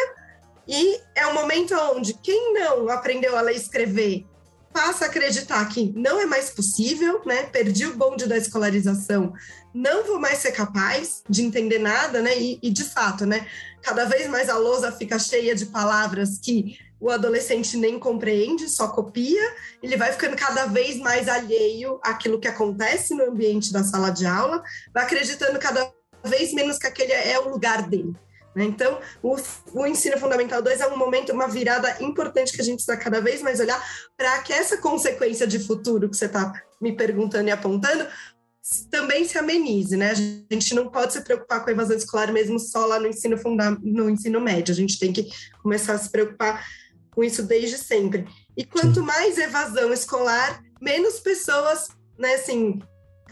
[0.67, 4.25] e é um momento onde quem não aprendeu a ler e escrever
[4.73, 7.43] passa a acreditar que não é mais possível, né?
[7.43, 9.33] Perdi o bonde da escolarização,
[9.73, 12.35] não vou mais ser capaz de entender nada, né?
[12.37, 13.47] E, e de fato, né?
[13.83, 18.87] Cada vez mais a lousa fica cheia de palavras que o adolescente nem compreende, só
[18.87, 19.41] copia,
[19.81, 24.25] ele vai ficando cada vez mais alheio àquilo que acontece no ambiente da sala de
[24.25, 24.63] aula,
[24.93, 25.91] vai acreditando cada
[26.23, 28.15] vez menos que aquele é o lugar dele.
[28.55, 28.63] Né?
[28.63, 29.35] Então, o,
[29.73, 33.19] o, ensino fundamental 2 é um momento, uma virada importante que a gente está cada
[33.19, 33.83] vez mais olhar
[34.15, 38.07] para que essa consequência de futuro que você está me perguntando e apontando
[38.89, 40.11] também se amenize, né?
[40.11, 40.13] A
[40.53, 43.71] gente não pode se preocupar com a evasão escolar mesmo só lá no ensino, funda
[43.71, 45.27] no ensino médio, a gente tem que
[45.61, 46.65] começar a se preocupar
[47.13, 48.27] com isso desde sempre.
[48.57, 49.05] E quanto Sim.
[49.05, 52.79] mais evasão escolar, menos pessoas, né, assim,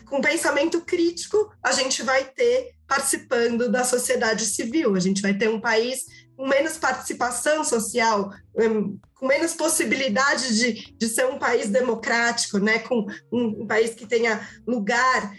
[0.05, 4.95] com pensamento crítico, a gente vai ter participando da sociedade civil.
[4.95, 6.01] A gente vai ter um país
[6.35, 12.79] com menos participação social, hum, com menos possibilidade de, de ser um país democrático, né?
[12.79, 15.33] com um, um país que tenha lugar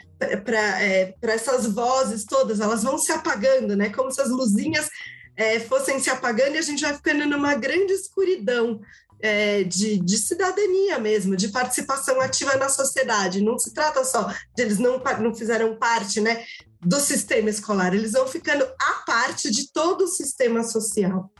[0.44, 3.90] para é, essas vozes todas, elas vão se apagando, né?
[3.90, 4.88] como se as luzinhas
[5.36, 8.80] é, fossem se apagando e a gente vai ficando numa grande escuridão
[9.20, 13.40] é, de, de, cidadania mesmo, de participação ativa na sociedade.
[13.40, 16.44] Não se trata só de eles não, não fizeram parte né,
[16.80, 21.32] do sistema escolar, eles vão ficando a parte de todo o sistema social.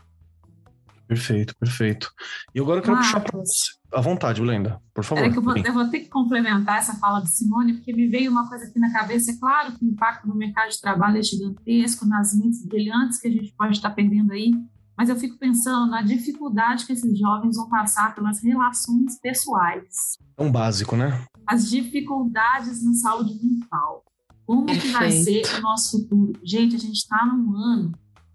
[1.05, 2.11] Perfeito, perfeito.
[2.55, 3.73] E agora eu quero puxar para você.
[3.93, 5.23] À vontade, Blenda, por favor.
[5.23, 8.07] É que eu vou, eu vou, ter que complementar essa fala de Simone, porque me
[8.07, 9.31] veio uma coisa aqui na cabeça.
[9.31, 13.27] É claro que o impacto no mercado de trabalho é gigantesco, nas mentes brilhantes que
[13.27, 14.51] a gente pode estar perdendo aí,
[14.97, 20.17] mas eu fico pensando na dificuldade que esses jovens vão passar pelas relações pessoais.
[20.37, 21.25] É um básico, né?
[21.45, 24.03] As dificuldades na saúde mental.
[24.45, 24.87] Como Perfeito.
[24.87, 26.33] que vai ser o nosso futuro?
[26.43, 27.91] Gente, a gente está num ano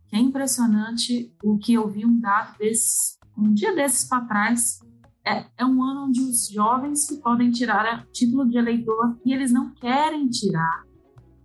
[0.08, 4.80] que é impressionante o que eu vi um dado desse, um dia desses para trás.
[5.28, 9.52] É, é um ano onde os jovens que podem tirar título de eleitor e eles
[9.52, 10.84] não querem tirar.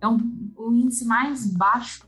[0.00, 0.18] É um,
[0.56, 2.06] o índice mais baixo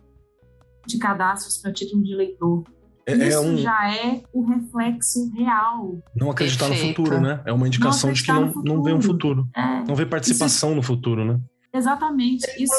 [0.86, 2.64] de cadastros para título de eleitor.
[3.04, 3.56] É, é, Isso um...
[3.56, 5.98] já é o reflexo real.
[6.14, 7.00] Não acreditar Perfeito.
[7.00, 7.42] no futuro, né?
[7.44, 9.46] É uma indicação de que não, não vê um futuro.
[9.54, 9.84] É.
[9.84, 10.76] Não vê participação Isso...
[10.76, 11.40] no futuro, né?
[11.72, 12.46] Exatamente.
[12.58, 12.74] Isso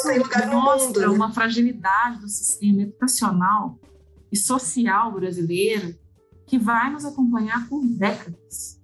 [0.50, 3.78] mostra uma fragilidade do sistema educacional
[4.30, 5.94] e social brasileiro
[6.46, 8.77] que vai nos acompanhar por décadas.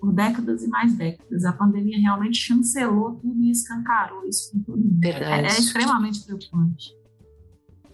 [0.00, 1.44] Por décadas e mais décadas.
[1.44, 5.04] A pandemia realmente chancelou tudo e escancarou isso com todo mundo.
[5.04, 6.96] É, é extremamente preocupante.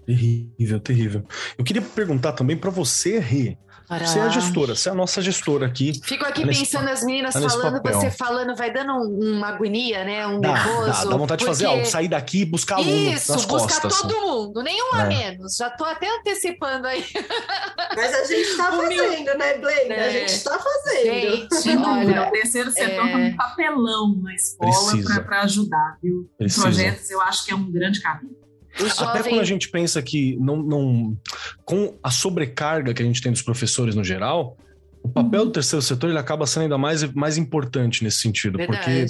[0.05, 1.25] Terrível, terrível.
[1.57, 3.57] Eu queria perguntar também para você, Rê.
[3.87, 5.93] Você é a gestora, você é a nossa gestora aqui.
[6.03, 10.27] Fico aqui pensando as meninas falando, você falando, vai dando uma agonia, né?
[10.27, 10.87] Um dá, nervoso.
[10.87, 14.01] Dá, dá vontade de fazer algo, sair daqui e buscar aluno Isso, nas buscar costas,
[14.01, 14.27] todo assim.
[14.27, 15.01] mundo, nenhum é.
[15.01, 15.57] a menos.
[15.57, 17.05] Já tô até antecipando aí.
[17.95, 19.91] Mas a gente tá fazendo, né, Blaine?
[19.91, 20.07] É.
[20.07, 21.63] A gente tá fazendo.
[21.63, 23.17] Gente, olha, o terceiro setor é...
[23.17, 26.29] um papelão na escola para ajudar, viu?
[26.39, 26.63] Precisa.
[26.63, 28.44] Projetos, eu acho que é um grande caminho.
[28.77, 29.05] Jovem...
[29.07, 31.19] Até quando a gente pensa que não, não,
[31.65, 34.57] com a sobrecarga que a gente tem dos professores no geral,
[35.05, 35.47] o papel uhum.
[35.49, 38.79] do terceiro setor ele acaba sendo ainda mais, mais importante nesse sentido, Verdade.
[38.79, 39.07] porque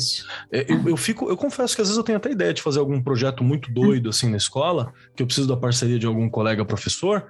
[0.51, 2.81] é, eu, eu, fico, eu confesso que às vezes eu tenho até ideia de fazer
[2.81, 6.65] algum projeto muito doido assim na escola, que eu preciso da parceria de algum colega
[6.65, 7.25] professor,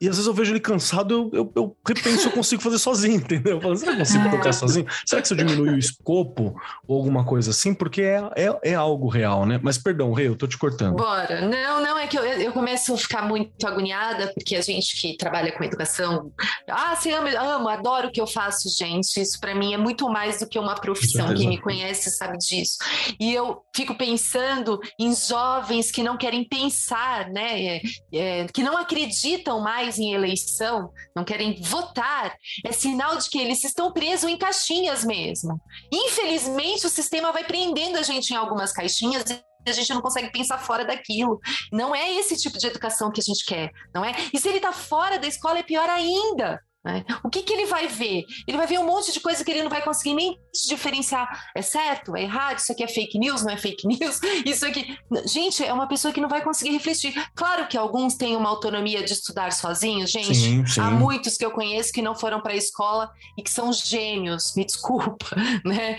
[0.00, 2.78] e às vezes eu vejo ele cansado, eu, eu, eu repenso se eu consigo fazer
[2.78, 3.56] sozinho, entendeu?
[3.56, 4.86] Eu falo, será que eu consigo tocar sozinho?
[5.06, 6.54] Será que se eu diminuir o escopo
[6.86, 7.72] ou alguma coisa assim?
[7.72, 9.58] Porque é, é, é algo real, né?
[9.62, 10.96] Mas perdão, Rei, eu tô te cortando.
[10.96, 11.40] Bora.
[11.40, 15.16] Não, não, é que eu, eu começo a ficar muito agoniada, porque a gente que
[15.16, 16.30] trabalha com educação,
[16.68, 19.20] ah, você ama, amo, adoro o que eu faço, gente.
[19.20, 21.34] Isso para mim é muito mais do que uma profissão.
[21.34, 22.76] Quem me conhece sabe disso.
[23.18, 27.62] E eu fico pensando em jovens que não querem pensar, né?
[27.62, 27.80] É,
[28.12, 33.62] é, que não acreditam mais em eleição, não querem votar, é sinal de que eles
[33.64, 35.60] estão presos em caixinhas mesmo.
[35.92, 39.24] Infelizmente, o sistema vai prendendo a gente em algumas caixinhas
[39.70, 41.40] a gente não consegue pensar fora daquilo.
[41.72, 44.14] Não é esse tipo de educação que a gente quer, não é?
[44.32, 46.60] E se ele está fora da escola, é pior ainda.
[46.86, 47.04] Né?
[47.24, 48.24] O que, que ele vai ver?
[48.46, 51.50] Ele vai ver um monte de coisa que ele não vai conseguir nem diferenciar.
[51.52, 52.14] É certo?
[52.14, 52.58] É errado?
[52.58, 53.42] Isso aqui é fake news?
[53.42, 54.20] Não é fake news?
[54.44, 54.96] Isso aqui.
[55.26, 57.12] Gente, é uma pessoa que não vai conseguir refletir.
[57.34, 60.32] Claro que alguns têm uma autonomia de estudar sozinhos, gente.
[60.32, 60.80] Sim, sim.
[60.80, 64.54] Há muitos que eu conheço que não foram para a escola e que são gênios,
[64.54, 65.34] me desculpa,
[65.66, 65.96] né?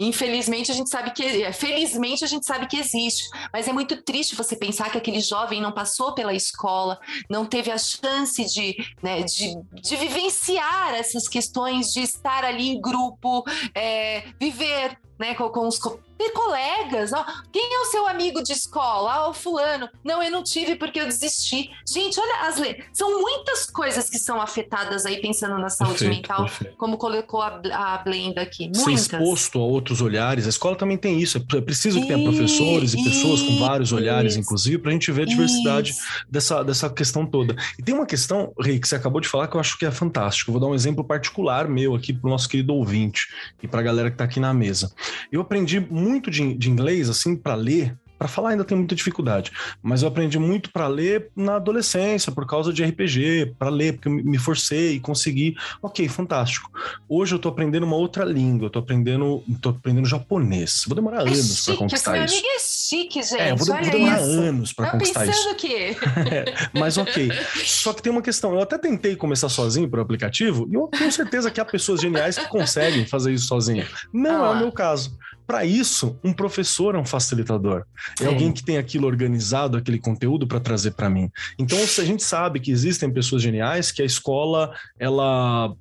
[0.00, 4.00] Infelizmente a gente sabe que, é, felizmente a gente sabe que existe, mas é muito
[4.02, 8.76] triste você pensar que aquele jovem não passou pela escola, não teve a chance de,
[9.02, 13.42] né, de, de vivenciar essas questões, de estar ali em grupo,
[13.74, 15.80] é, viver né, com, com os
[16.18, 17.12] ter colegas.
[17.12, 19.12] Ó, quem é o seu amigo de escola?
[19.12, 19.88] Ah, o fulano.
[20.04, 21.70] Não, eu não tive porque eu desisti.
[21.86, 22.84] Gente, olha, as le...
[22.92, 26.76] são muitas coisas que são afetadas aí pensando na saúde perfeito, mental, perfeito.
[26.76, 28.64] como colocou a, a Blenda aqui.
[28.64, 28.82] Muitas.
[29.02, 30.46] Ser exposto a outros olhares.
[30.46, 31.38] A escola também tem isso.
[31.38, 34.92] É preciso que tenha professores e, e pessoas com vários olhares, isso, inclusive, para a
[34.92, 35.94] gente ver a diversidade
[36.28, 37.54] dessa, dessa questão toda.
[37.78, 39.90] E tem uma questão, Rei, que você acabou de falar que eu acho que é
[39.90, 40.50] fantástico.
[40.50, 43.28] Eu vou dar um exemplo particular meu aqui para o nosso querido ouvinte
[43.62, 44.92] e para a galera que está aqui na mesa.
[45.30, 48.94] Eu aprendi muito muito de, de inglês, assim, para ler, para falar ainda tem muita
[48.94, 53.94] dificuldade, mas eu aprendi muito para ler na adolescência, por causa de RPG, para ler,
[53.94, 55.56] porque eu me forcei e consegui.
[55.80, 56.70] Ok, fantástico.
[57.08, 60.84] Hoje eu tô aprendendo uma outra língua, eu tô aprendendo, tô aprendendo japonês.
[60.86, 62.34] Vou demorar é anos para conquistar isso.
[62.34, 63.40] Amigo é chique, gente.
[63.40, 64.30] É, vou, vou demorar isso.
[64.30, 65.50] anos para conquistar pensando isso.
[65.50, 65.96] o quê?
[66.34, 67.30] é, mas ok.
[67.64, 70.88] Só que tem uma questão, eu até tentei começar sozinho para o aplicativo, e eu
[70.88, 73.86] tenho certeza que há pessoas geniais que conseguem fazer isso sozinho.
[74.12, 74.48] Não ah.
[74.48, 75.16] é o meu caso.
[75.48, 77.86] Para isso, um professor é um facilitador.
[78.20, 81.30] É, é, alguém que tem aquilo organizado, aquele conteúdo para trazer para mim.
[81.58, 85.74] Então, se a gente sabe que existem pessoas geniais, que a escola, ela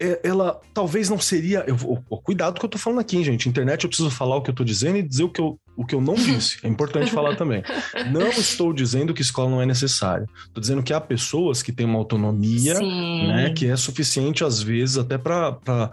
[0.00, 1.64] é, ela talvez não seria.
[1.64, 1.76] Eu,
[2.24, 3.48] cuidado que eu tô falando aqui, gente.
[3.48, 5.86] Internet eu preciso falar o que eu tô dizendo e dizer o que eu, o
[5.86, 6.58] que eu não disse.
[6.64, 7.62] É importante falar também.
[8.10, 10.28] Não estou dizendo que escola não é necessário.
[10.46, 14.98] Estou dizendo que há pessoas que têm uma autonomia, né, que é suficiente às vezes
[14.98, 15.90] até para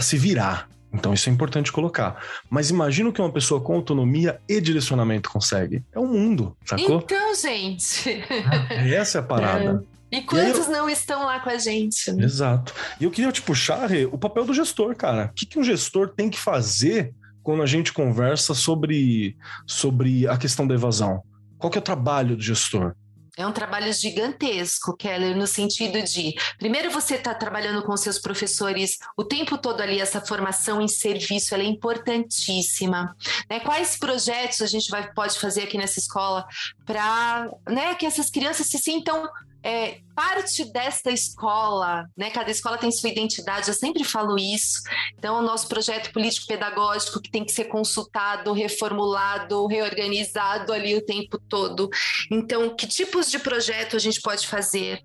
[0.00, 0.68] se virar.
[0.92, 2.22] Então isso é importante colocar.
[2.48, 5.84] Mas imagina que uma pessoa com autonomia e direcionamento consegue.
[5.92, 7.00] É o mundo, sacou?
[7.00, 8.24] Então, gente.
[8.70, 9.84] Essa é a parada.
[9.92, 9.96] É.
[10.08, 10.72] E quantos e eu...
[10.72, 12.12] não estão lá com a gente?
[12.12, 12.24] Né?
[12.24, 12.72] Exato.
[13.00, 15.26] E eu queria te puxar, Rê, o papel do gestor, cara.
[15.26, 17.12] O que, que um gestor tem que fazer
[17.42, 21.22] quando a gente conversa sobre, sobre a questão da evasão?
[21.58, 22.94] Qual que é o trabalho do gestor?
[23.36, 28.98] É um trabalho gigantesco, Keller, no sentido de, primeiro você está trabalhando com seus professores
[29.14, 33.14] o tempo todo ali, essa formação em serviço, ela é importantíssima.
[33.50, 33.60] Né?
[33.60, 36.46] Quais projetos a gente vai, pode fazer aqui nessa escola
[36.86, 39.28] para né, que essas crianças se sintam
[39.66, 42.30] é, parte desta escola, né?
[42.30, 44.80] Cada escola tem sua identidade, eu sempre falo isso.
[45.18, 51.36] Então, o nosso projeto político-pedagógico que tem que ser consultado, reformulado, reorganizado ali o tempo
[51.48, 51.90] todo.
[52.30, 55.02] Então, que tipos de projeto a gente pode fazer?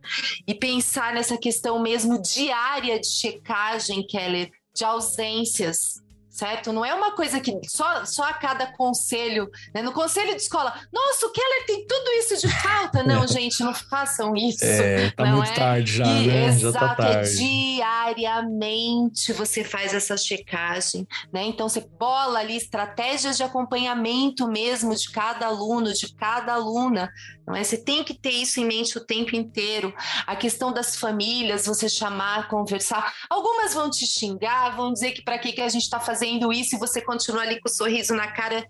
[0.47, 6.71] E pensar nessa questão mesmo diária de checagem, Keller, de ausências, certo?
[6.71, 9.81] Não é uma coisa que só, só a cada conselho, né?
[9.81, 13.03] No conselho de escola, nossa, o Keller tem tudo isso de falta.
[13.11, 14.63] Não, gente, não façam isso.
[14.63, 15.55] É, tá não muito é?
[15.55, 16.45] tarde já, e, né?
[16.45, 17.35] Exato, já tá é tarde.
[17.35, 21.43] diariamente você faz essa checagem, né?
[21.43, 27.11] Então você bola ali estratégias de acompanhamento mesmo de cada aluno, de cada aluna,
[27.45, 27.63] não é?
[27.63, 29.93] Você tem que ter isso em mente o tempo inteiro.
[30.25, 33.13] A questão das famílias, você chamar, conversar.
[33.29, 36.75] Algumas vão te xingar, vão dizer que para que, que a gente está fazendo isso
[36.75, 38.65] e você continua ali com o sorriso na cara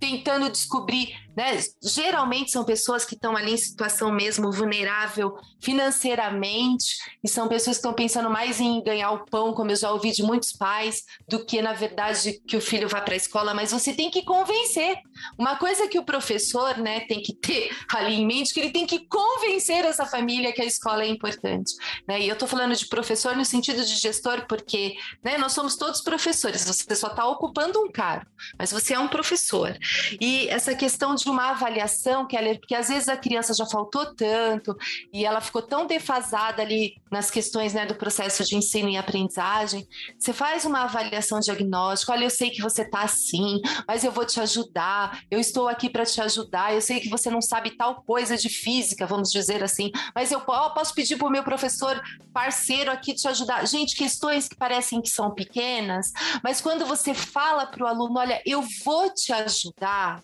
[0.00, 1.60] tentando descobrir, né?
[1.82, 7.80] Geralmente são pessoas que estão ali em situação mesmo vulnerável financeiramente e são pessoas que
[7.80, 11.44] estão pensando mais em ganhar o pão, como eu já ouvi de muitos pais, do
[11.44, 13.52] que na verdade que o filho vá para a escola.
[13.52, 14.96] Mas você tem que convencer.
[15.38, 18.86] Uma coisa que o professor, né, tem que ter ali em mente que ele tem
[18.86, 21.74] que convencer essa família que a escola é importante,
[22.06, 22.20] né?
[22.20, 26.00] E eu estou falando de professor no sentido de gestor porque, né, nós somos todos
[26.00, 26.64] professores.
[26.64, 28.26] Você só está ocupando um cargo,
[28.58, 29.76] mas você é um professor.
[30.20, 34.76] E essa questão de uma avaliação, Keller, porque às vezes a criança já faltou tanto
[35.12, 39.86] e ela ficou tão defasada ali nas questões né, do processo de ensino e aprendizagem.
[40.18, 44.24] Você faz uma avaliação diagnóstica, olha, eu sei que você está assim, mas eu vou
[44.24, 48.02] te ajudar, eu estou aqui para te ajudar, eu sei que você não sabe tal
[48.02, 52.00] coisa de física, vamos dizer assim, mas eu posso pedir para o meu professor
[52.32, 53.66] parceiro aqui te ajudar.
[53.66, 58.42] Gente, questões que parecem que são pequenas, mas quando você fala para o aluno, olha,
[58.44, 60.22] eu vou te ajudar,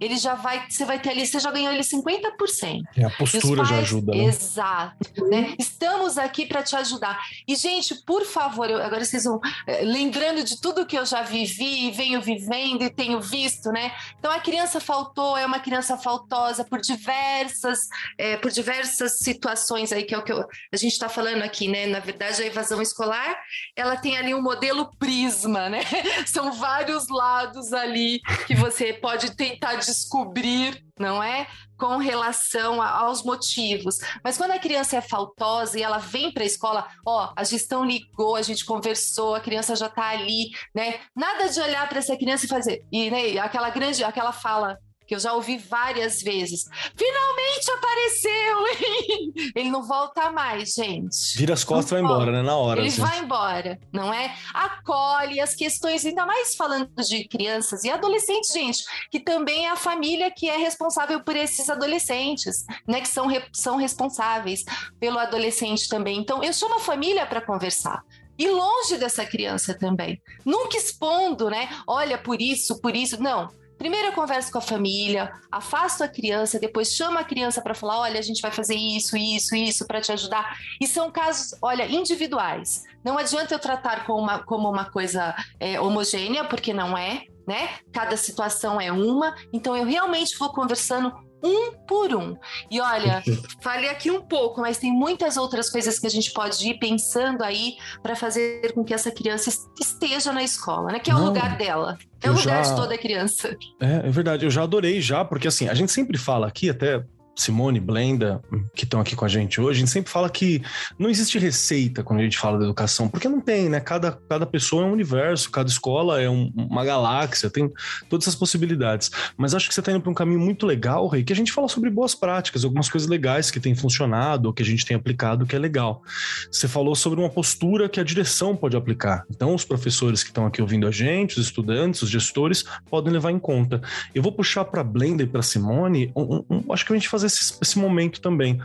[0.00, 2.82] ele já vai, você vai ter ali, você já ganhou ele 50%.
[2.96, 4.24] E a postura pais, já ajuda, né?
[4.24, 5.26] Exato.
[5.26, 5.54] Né?
[5.58, 7.20] Estamos aqui para te ajudar.
[7.46, 11.22] E, gente, por favor, eu, agora vocês vão eh, lembrando de tudo que eu já
[11.22, 13.92] vivi venho vivendo e tenho visto, né?
[14.18, 17.80] Então, a criança faltou, é uma criança faltosa por diversas,
[18.18, 21.68] é, por diversas situações aí, que é o que eu, a gente está falando aqui,
[21.68, 21.86] né?
[21.86, 23.36] Na verdade, a evasão escolar,
[23.76, 25.80] ela tem ali um modelo prisma, né?
[26.26, 31.46] São vários lados ali que você pode tentar descobrir, não é?
[31.78, 33.96] Com relação a, aos motivos.
[34.22, 37.84] Mas quando a criança é faltosa e ela vem para a escola, ó, a gestão
[37.84, 41.00] ligou, a gente conversou, a criança já está ali, né?
[41.14, 42.84] Nada de olhar para essa criança e fazer.
[42.92, 46.64] E né, aquela grande, aquela fala que eu já ouvi várias vezes.
[46.96, 49.52] Finalmente apareceu!
[49.54, 51.36] Ele não volta mais, gente.
[51.36, 52.42] Vira as costas e vai embora, né?
[52.42, 52.80] Na hora.
[52.80, 53.00] Ele assim.
[53.00, 54.34] vai embora, não é?
[54.52, 59.76] Acolhe as questões, ainda mais falando de crianças e adolescentes, gente, que também é a
[59.76, 63.00] família que é responsável por esses adolescentes, né?
[63.00, 64.62] Que são, são responsáveis
[64.98, 66.18] pelo adolescente também.
[66.18, 68.02] Então, eu chamo a família para conversar
[68.38, 70.20] e longe dessa criança também.
[70.44, 71.68] Nunca expondo, né?
[71.86, 73.20] Olha, por isso, por isso.
[73.22, 73.48] Não.
[73.78, 78.00] Primeiro eu converso com a família, afasto a criança, depois chamo a criança para falar:
[78.00, 80.56] olha, a gente vai fazer isso, isso, isso para te ajudar.
[80.80, 82.82] E são casos, olha, individuais.
[83.04, 87.78] Não adianta eu tratar como uma, como uma coisa é, homogênea, porque não é, né?
[87.92, 89.34] Cada situação é uma.
[89.52, 91.12] Então eu realmente vou conversando
[91.44, 92.36] um por um.
[92.70, 93.22] E olha,
[93.60, 97.44] falei aqui um pouco, mas tem muitas outras coisas que a gente pode ir pensando
[97.44, 100.98] aí para fazer com que essa criança esteja na escola, né?
[100.98, 101.98] Que é Não, o lugar dela.
[102.22, 102.70] É o lugar já...
[102.70, 103.54] de toda criança.
[103.80, 104.46] É, é verdade.
[104.46, 107.04] Eu já adorei já, porque assim, a gente sempre fala aqui, até
[107.36, 108.40] Simone, Blenda,
[108.74, 110.62] que estão aqui com a gente hoje, a gente sempre fala que
[110.98, 113.80] não existe receita quando a gente fala da educação, porque não tem, né?
[113.80, 117.70] Cada, cada pessoa é um universo, cada escola é um, uma galáxia, tem
[118.08, 119.10] todas essas possibilidades.
[119.36, 121.52] Mas acho que você está indo para um caminho muito legal, Rei, que a gente
[121.52, 124.96] fala sobre boas práticas, algumas coisas legais que têm funcionado, ou que a gente tem
[124.96, 126.02] aplicado, que é legal.
[126.50, 129.24] Você falou sobre uma postura que a direção pode aplicar.
[129.30, 133.30] Então, os professores que estão aqui ouvindo a gente, os estudantes, os gestores, podem levar
[133.30, 133.80] em conta.
[134.14, 137.26] Eu vou puxar para Blenda e para Simone, um, um, acho que a gente fazer
[137.26, 138.60] esse, esse momento também.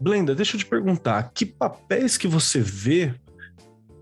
[0.00, 3.14] Blenda, deixa eu te perguntar, que papéis que você vê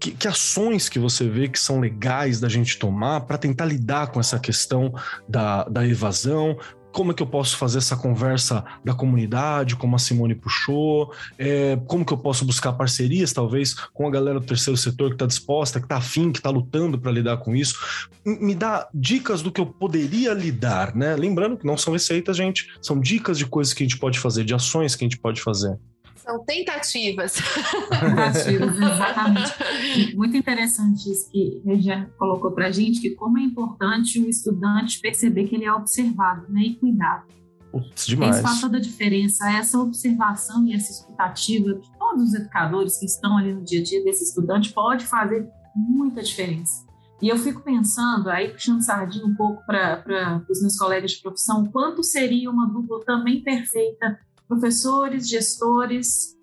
[0.00, 4.08] que, que, ações que você vê que são legais da gente tomar para tentar lidar
[4.08, 4.92] com essa questão
[5.26, 6.58] da, da evasão?
[6.94, 11.12] Como é que eu posso fazer essa conversa da comunidade, como a Simone puxou?
[11.36, 15.16] É, como que eu posso buscar parcerias, talvez, com a galera do terceiro setor que
[15.16, 17.76] está disposta, que está afim, que está lutando para lidar com isso?
[18.24, 21.16] Me dá dicas do que eu poderia lidar, né?
[21.16, 24.44] Lembrando que não são receitas, gente, são dicas de coisas que a gente pode fazer,
[24.44, 25.76] de ações que a gente pode fazer.
[26.24, 27.34] São tentativas.
[27.34, 30.16] Tentativas, exatamente.
[30.16, 34.26] Muito interessante isso que a Regiane colocou para a gente, que como é importante o
[34.26, 37.26] estudante perceber que ele é observado né, e cuidado.
[37.70, 38.36] Putz, demais.
[38.36, 39.50] Isso faz toda a diferença.
[39.50, 43.84] Essa observação e essa escutativa que todos os educadores que estão ali no dia a
[43.84, 45.46] dia desse estudante pode fazer
[45.76, 46.86] muita diferença.
[47.20, 51.66] E eu fico pensando, aí puxando sardinha um pouco para os meus colegas de profissão,
[51.66, 54.18] quanto seria uma dupla também perfeita
[54.48, 56.36] professores, gestores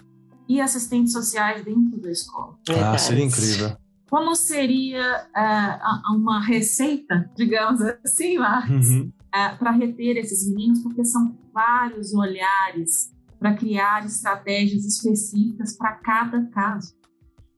[0.47, 2.57] e assistentes sociais dentro da escola.
[2.69, 3.77] Ah, seria incrível.
[4.09, 9.11] Como seria uh, uma receita, digamos assim, Marcos, uhum.
[9.27, 16.45] uh, para reter esses meninos, porque são vários olhares para criar estratégias específicas para cada
[16.47, 16.93] caso.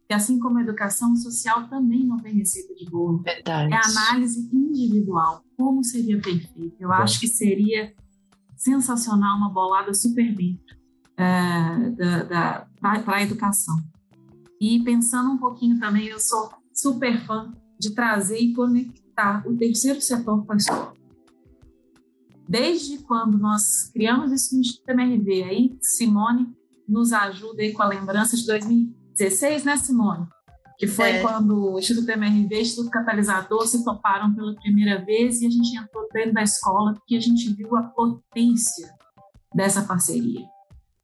[0.09, 3.23] E assim como a educação social também não tem receita de bolo.
[3.23, 3.73] Verdade.
[3.73, 5.43] É análise individual.
[5.57, 6.75] Como seria perfeito?
[6.79, 6.93] Eu Bom.
[6.93, 7.93] acho que seria
[8.63, 10.59] sensacional, uma bolada super bem
[11.17, 11.91] é,
[12.79, 13.77] para a educação.
[14.59, 19.99] E pensando um pouquinho também, eu sou super fã de trazer e conectar o terceiro
[19.99, 20.93] setor com a escola.
[22.47, 26.53] Desde quando nós criamos isso no MRV, aí Simone
[26.87, 30.27] nos ajuda aí com a lembrança de 2016, né, Simone?
[30.77, 31.21] Que foi é.
[31.21, 35.49] quando o Instituto MRV e o Instituto Catalisador se toparam pela primeira vez e a
[35.49, 38.93] gente entrou dentro da escola porque a gente viu a potência
[39.53, 40.45] dessa parceria.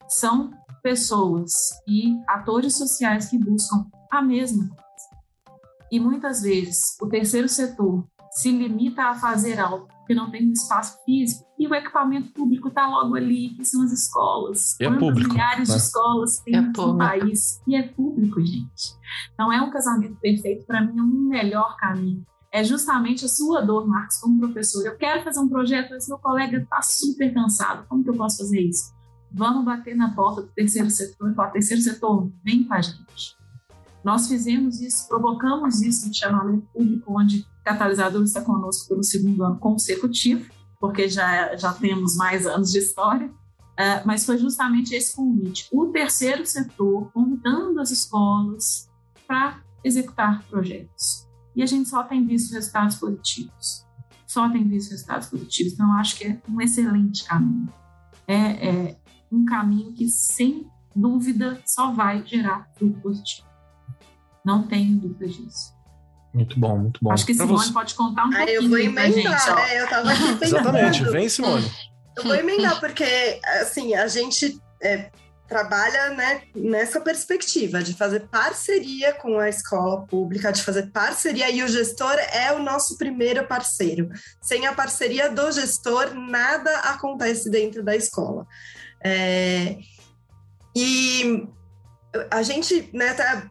[0.07, 0.51] São
[0.81, 1.51] pessoas
[1.87, 4.83] e atores sociais que buscam a mesma coisa.
[5.91, 10.53] E muitas vezes o terceiro setor se limita a fazer algo que não tem um
[10.53, 14.75] espaço físico e o equipamento público está logo ali, que são as escolas.
[14.81, 15.29] É público.
[15.31, 15.75] milhares né?
[15.75, 18.97] de escolas tem é no país e é público, gente.
[19.31, 22.25] Então é um casamento perfeito, para mim é um melhor caminho.
[22.51, 24.83] É justamente a sua dor, Marcos, como professor.
[24.83, 27.85] Eu quero fazer um projeto, mas meu colega está super cansado.
[27.87, 28.91] Como que eu posso fazer isso?
[29.31, 33.37] Vamos bater na porta do terceiro setor e falar, terceiro setor, vem com a gente.
[34.03, 39.59] Nós fizemos isso, provocamos isso no chamamento público, onde Catalisador está conosco pelo segundo ano
[39.59, 40.49] consecutivo,
[40.79, 45.67] porque já, já temos mais anos de história, uh, mas foi justamente esse convite.
[45.71, 48.89] O terceiro setor convidando as escolas
[49.27, 51.27] para executar projetos.
[51.55, 53.85] E a gente só tem visto resultados positivos.
[54.25, 55.73] Só tem visto resultados positivos.
[55.73, 57.71] Então, acho que é um excelente caminho.
[58.27, 58.99] É, é
[59.31, 63.47] um caminho que, sem dúvida, só vai gerar fruto positivo.
[64.43, 65.78] Não tenho dúvida disso.
[66.33, 67.11] Muito bom, muito bom.
[67.11, 67.73] Acho que Simone você...
[67.73, 71.71] pode contar um pouquinho eu vou emendar, gente, é, eu tava aqui Exatamente, vem Simone.
[72.15, 75.09] Eu vou emendar, porque assim, a gente é,
[75.49, 81.63] trabalha né, nessa perspectiva de fazer parceria com a escola pública, de fazer parceria, e
[81.63, 84.09] o gestor é o nosso primeiro parceiro.
[84.39, 88.45] Sem a parceria do gestor, nada acontece dentro da escola.
[89.03, 89.77] É,
[90.75, 91.47] e
[92.31, 93.49] a gente, né, tá,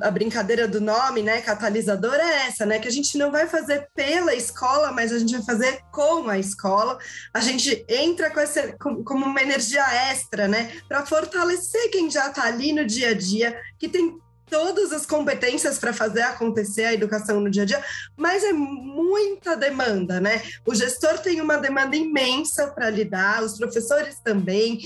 [0.00, 3.88] a brincadeira do nome, né, catalisador é essa, né, que a gente não vai fazer
[3.94, 6.98] pela escola, mas a gente vai fazer com a escola.
[7.32, 12.28] A gente entra com essa, com, como uma energia extra, né, para fortalecer quem já
[12.28, 14.18] está ali no dia a dia, que tem
[14.52, 17.82] todas as competências para fazer acontecer a educação no dia a dia,
[18.14, 20.42] mas é muita demanda, né?
[20.66, 24.78] O gestor tem uma demanda imensa para lidar, os professores também,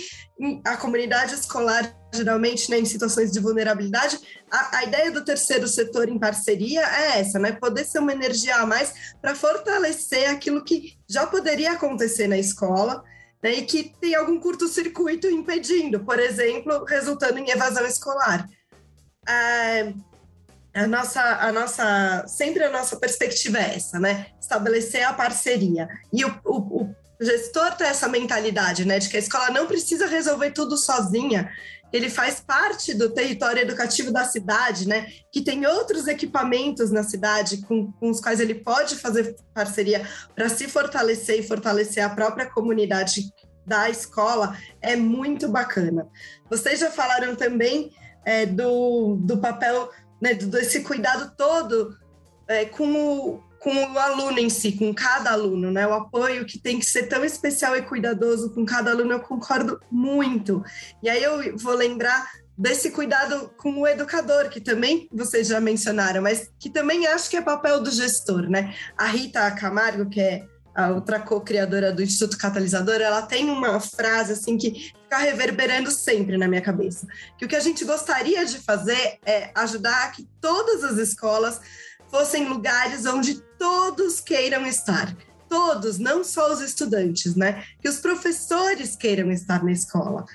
[0.64, 4.18] a comunidade escolar geralmente né, em situações de vulnerabilidade,
[4.50, 7.50] a, a, ideia do terceiro setor em parceria é essa, né?
[7.50, 13.02] Poder ser uma energia a mais para fortalecer aquilo que já poderia acontecer na escola.
[13.42, 18.48] Né, e que tem algum curto-circuito impedindo, por exemplo, resultando em evasão escolar
[19.26, 24.26] a, a nossa, a nossa, sempre a nossa perspectiva é essa, né?
[24.40, 25.88] Estabelecer a parceria.
[26.12, 30.06] E o, o, o gestor ter essa mentalidade, né, de que a escola não precisa
[30.06, 31.50] resolver tudo sozinha,
[31.92, 35.06] ele faz parte do território educativo da cidade, né?
[35.32, 40.48] Que tem outros equipamentos na cidade com, com os quais ele pode fazer parceria para
[40.48, 43.32] se fortalecer e fortalecer a própria comunidade
[43.64, 46.06] da escola, é muito bacana.
[46.48, 47.92] Vocês já falaram também
[48.26, 49.88] é, do, do papel,
[50.20, 51.96] né, desse cuidado todo
[52.48, 55.86] é, com o, com o aluno em si, com cada aluno, né?
[55.86, 59.80] O apoio que tem que ser tão especial e cuidadoso com cada aluno, eu concordo
[59.90, 60.62] muito.
[61.02, 66.22] E aí eu vou lembrar desse cuidado com o educador, que também vocês já mencionaram,
[66.22, 68.74] mas que também acho que é papel do gestor, né?
[68.96, 70.46] A Rita Camargo, que é
[70.76, 76.36] a outra co-criadora do Instituto Catalisador, ela tem uma frase assim que fica reverberando sempre
[76.36, 77.06] na minha cabeça,
[77.38, 81.58] que o que a gente gostaria de fazer é ajudar que todas as escolas
[82.10, 85.16] fossem lugares onde todos queiram estar.
[85.48, 87.64] Todos, não só os estudantes, né?
[87.80, 90.26] Que os professores queiram estar na escola.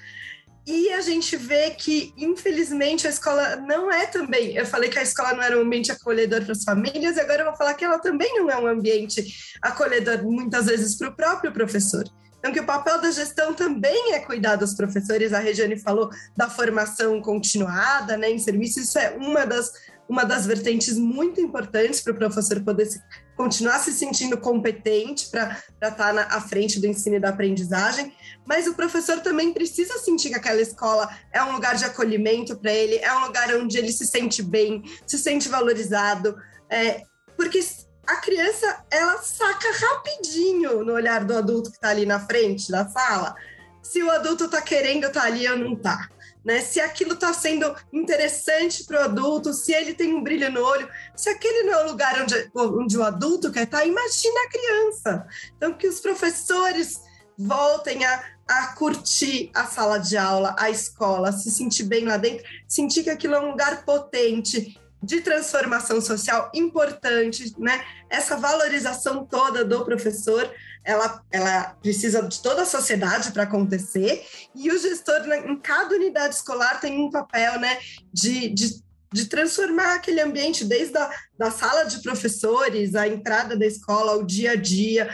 [0.65, 4.55] E a gente vê que, infelizmente, a escola não é também.
[4.55, 7.41] Eu falei que a escola não era um ambiente acolhedor para as famílias, e agora
[7.41, 9.25] eu vou falar que ela também não é um ambiente
[9.61, 12.03] acolhedor, muitas vezes, para o próprio professor.
[12.37, 15.33] Então, que o papel da gestão também é cuidar dos professores.
[15.33, 19.71] A Regiane falou da formação continuada né, em serviço, isso é uma das
[20.11, 23.01] uma das vertentes muito importantes para o professor poder se,
[23.41, 28.13] continuar se sentindo competente para estar tá na, à frente do ensino e da aprendizagem,
[28.45, 32.71] mas o professor também precisa sentir que aquela escola é um lugar de acolhimento para
[32.71, 36.37] ele, é um lugar onde ele se sente bem, se sente valorizado,
[36.69, 37.01] é,
[37.35, 37.59] porque
[38.05, 42.87] a criança ela saca rapidinho no olhar do adulto que está ali na frente da
[42.87, 43.35] sala
[43.81, 46.07] se o adulto está querendo estar tá ali ou não está
[46.43, 46.61] né?
[46.61, 50.89] Se aquilo está sendo interessante para o adulto, se ele tem um brilho no olho,
[51.15, 54.49] se aquele não é o lugar onde, onde o adulto quer estar, tá, imagina a
[54.49, 55.27] criança.
[55.55, 57.01] Então, que os professores
[57.37, 62.45] voltem a, a curtir a sala de aula, a escola, se sentir bem lá dentro,
[62.67, 67.83] sentir que aquilo é um lugar potente, de transformação social importante, né?
[68.09, 70.51] Essa valorização toda do professor,
[70.83, 74.25] ela, ela precisa de toda a sociedade para acontecer,
[74.55, 77.79] e o gestor, né, em cada unidade escolar, tem um papel, né,
[78.13, 78.81] de, de
[79.13, 84.25] de transformar aquele ambiente desde a da sala de professores, a entrada da escola, o
[84.25, 85.13] dia a dia,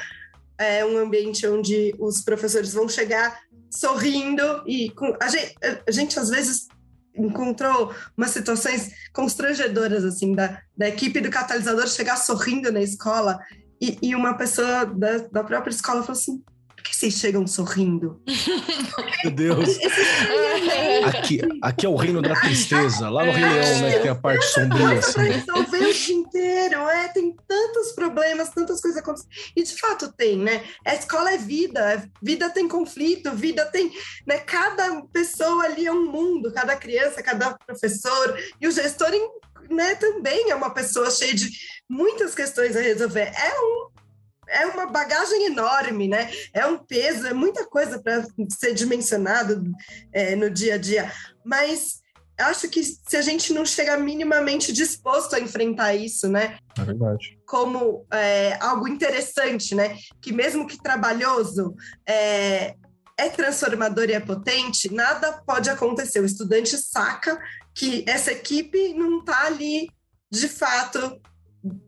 [0.58, 5.56] é um ambiente onde os professores vão chegar sorrindo e com, a, gente,
[5.88, 6.68] a gente às vezes
[7.18, 13.40] encontrou umas situações constrangedoras, assim, da, da equipe do catalisador chegar sorrindo na escola
[13.82, 16.44] e, e uma pessoa da, da própria escola falou assim:
[16.90, 18.22] que vocês chegam sorrindo?
[19.24, 19.78] Meu Deus.
[21.08, 23.10] aqui, aqui é o reino da tristeza.
[23.10, 23.94] Lá no Rei Leão, né?
[23.94, 25.00] Que tem a parte sombria.
[25.00, 25.22] Assim.
[25.22, 26.80] resolver o dia inteiro.
[26.90, 29.32] É, tem tantos problemas, tantas coisas acontecendo.
[29.56, 30.64] E de fato tem, né?
[30.86, 32.10] A escola é vida.
[32.22, 33.92] Vida tem conflito, vida tem.
[34.26, 34.40] Né?
[34.40, 38.38] Cada pessoa ali é um mundo, cada criança, cada professor.
[38.60, 39.12] E o gestor
[39.70, 41.50] né, também é uma pessoa cheia de
[41.90, 43.32] muitas questões a resolver.
[43.36, 43.97] É um
[44.48, 46.32] é uma bagagem enorme, né?
[46.54, 49.64] É um peso, é muita coisa para ser dimensionado
[50.12, 51.12] é, no dia a dia.
[51.46, 52.02] Mas
[52.40, 56.58] acho que se a gente não chegar minimamente disposto a enfrentar isso, né?
[56.78, 57.40] É verdade.
[57.46, 59.98] Como é, algo interessante, né?
[60.22, 61.76] Que mesmo que trabalhoso,
[62.08, 62.76] é,
[63.18, 66.20] é transformador e é potente, nada pode acontecer.
[66.20, 67.40] O estudante saca
[67.74, 69.90] que essa equipe não está ali
[70.32, 71.20] de fato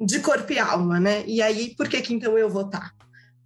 [0.01, 1.23] de corpo e alma, né?
[1.25, 2.93] E aí, por que que então eu vou estar?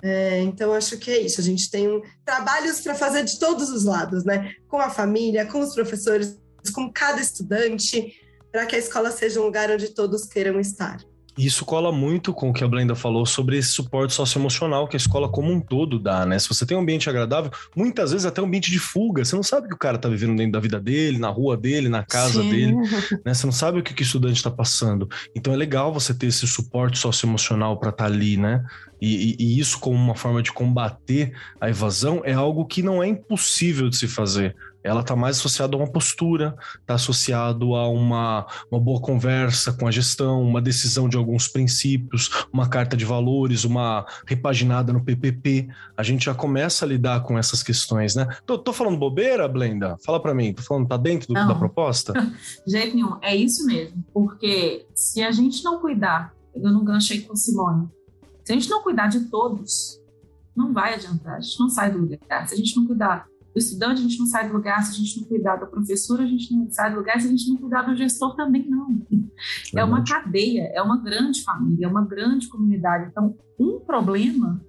[0.04, 1.40] É, então, acho que é isso.
[1.40, 4.54] A gente tem trabalhos para fazer de todos os lados, né?
[4.68, 6.38] Com a família, com os professores,
[6.74, 8.14] com cada estudante,
[8.52, 10.98] para que a escola seja um lugar onde todos queiram estar.
[11.38, 14.98] Isso cola muito com o que a Blenda falou sobre esse suporte socioemocional que a
[14.98, 16.38] escola como um todo dá, né?
[16.38, 19.44] Se você tem um ambiente agradável, muitas vezes até um ambiente de fuga, você não
[19.44, 22.04] sabe o que o cara tá vivendo dentro da vida dele, na rua dele, na
[22.04, 22.50] casa Sim.
[22.50, 22.76] dele,
[23.26, 23.34] né?
[23.34, 25.10] Você não sabe o que, que o estudante está passando.
[25.36, 28.64] Então é legal você ter esse suporte socioemocional para estar tá ali, né?
[29.02, 33.04] E, e, e, isso como uma forma de combater a evasão é algo que não
[33.04, 37.88] é impossível de se fazer ela está mais associada a uma postura, está associado a
[37.88, 43.06] uma, uma boa conversa com a gestão, uma decisão de alguns princípios, uma carta de
[43.06, 45.70] valores, uma repaginada no PPP.
[45.96, 48.28] A gente já começa a lidar com essas questões, né?
[48.46, 49.98] Tô, tô falando bobeira, Blenda?
[50.06, 52.14] Fala para mim, tô falando, tá dentro do, da proposta?
[52.66, 57.22] De jeito nenhum, é isso mesmo, porque se a gente não cuidar, eu não ganchei
[57.22, 57.88] com Simone,
[58.44, 60.00] se a gente não cuidar de todos,
[60.56, 62.48] não vai adiantar, a gente não sai do lugar.
[62.48, 64.96] Se a gente não cuidar do estudante, a gente não sai do lugar se a
[64.96, 67.58] gente não cuidar da professora, a gente não sai do lugar se a gente não
[67.58, 69.06] cuidar do gestor também não.
[69.76, 73.10] É uma cadeia, é uma grande família, é uma grande comunidade.
[73.12, 74.60] Então, um problema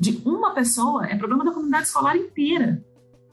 [0.00, 2.84] de uma pessoa, é problema da comunidade escolar inteira.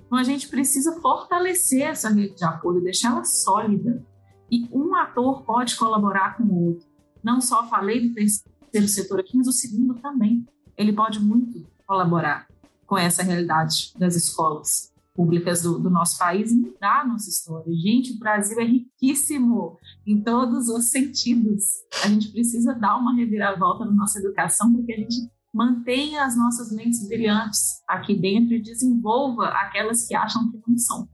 [0.06, 4.06] Então a gente precisa fortalecer essa rede de apoio, deixar ela sólida.
[4.52, 6.88] E um ator pode colaborar com o outro.
[7.24, 10.46] Não só falei do terceiro setor aqui, mas o segundo também.
[10.78, 12.51] Ele pode muito colaborar
[12.92, 17.74] com essa realidade das escolas públicas do, do, nosso país e mudar a nossa história.
[17.74, 21.64] Gente, o Brasil é riquíssimo em todos os sentidos.
[22.04, 25.16] A gente precisa dar uma reviravolta na nossa educação para que a gente
[25.54, 31.08] mantenha as nossas mentes brilhantes aqui dentro e desenvolva aquelas que acham que não são.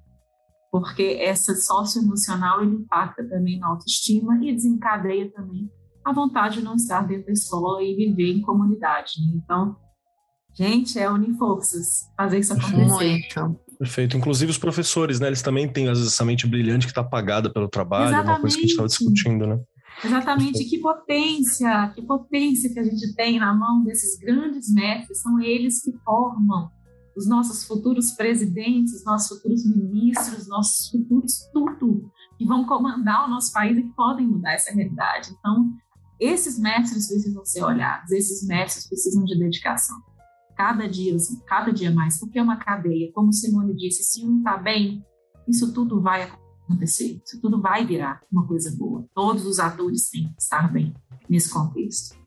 [0.71, 5.69] Porque essa socioemocional ele impacta também na autoestima e desencadeia também
[6.03, 9.21] a vontade de não estar dentro da escola e viver em comunidade.
[9.21, 9.34] Né?
[9.36, 9.78] Então,
[10.58, 12.86] gente, é unir forças, fazer isso acontecer.
[12.86, 13.60] Muito.
[13.78, 14.18] Perfeito.
[14.18, 15.28] Inclusive os professores, né?
[15.28, 18.28] Eles também têm, às vezes, essa mente brilhante que está apagada pelo trabalho, Exatamente.
[18.28, 19.60] é uma coisa que a gente estava discutindo, né?
[20.03, 25.39] Exatamente, que potência, que potência que a gente tem na mão desses grandes mestres, são
[25.39, 26.70] eles que formam
[27.16, 33.30] os nossos futuros presidentes, os nossos futuros ministros, nossos futuros tudo, que vão comandar o
[33.30, 35.32] nosso país e que podem mudar essa realidade.
[35.39, 35.72] Então,
[36.20, 39.97] esses mestres precisam ser olhados, esses mestres precisam de dedicação.
[40.58, 43.12] Cada dia, assim, cada dia mais, porque é uma cadeia.
[43.14, 45.05] Como Simone disse, se um está bem,
[45.47, 46.24] isso tudo vai
[46.64, 47.22] acontecer.
[47.24, 49.05] Isso tudo vai virar uma coisa boa.
[49.14, 50.95] Todos os atores têm que estar bem
[51.30, 52.18] nesse contexto.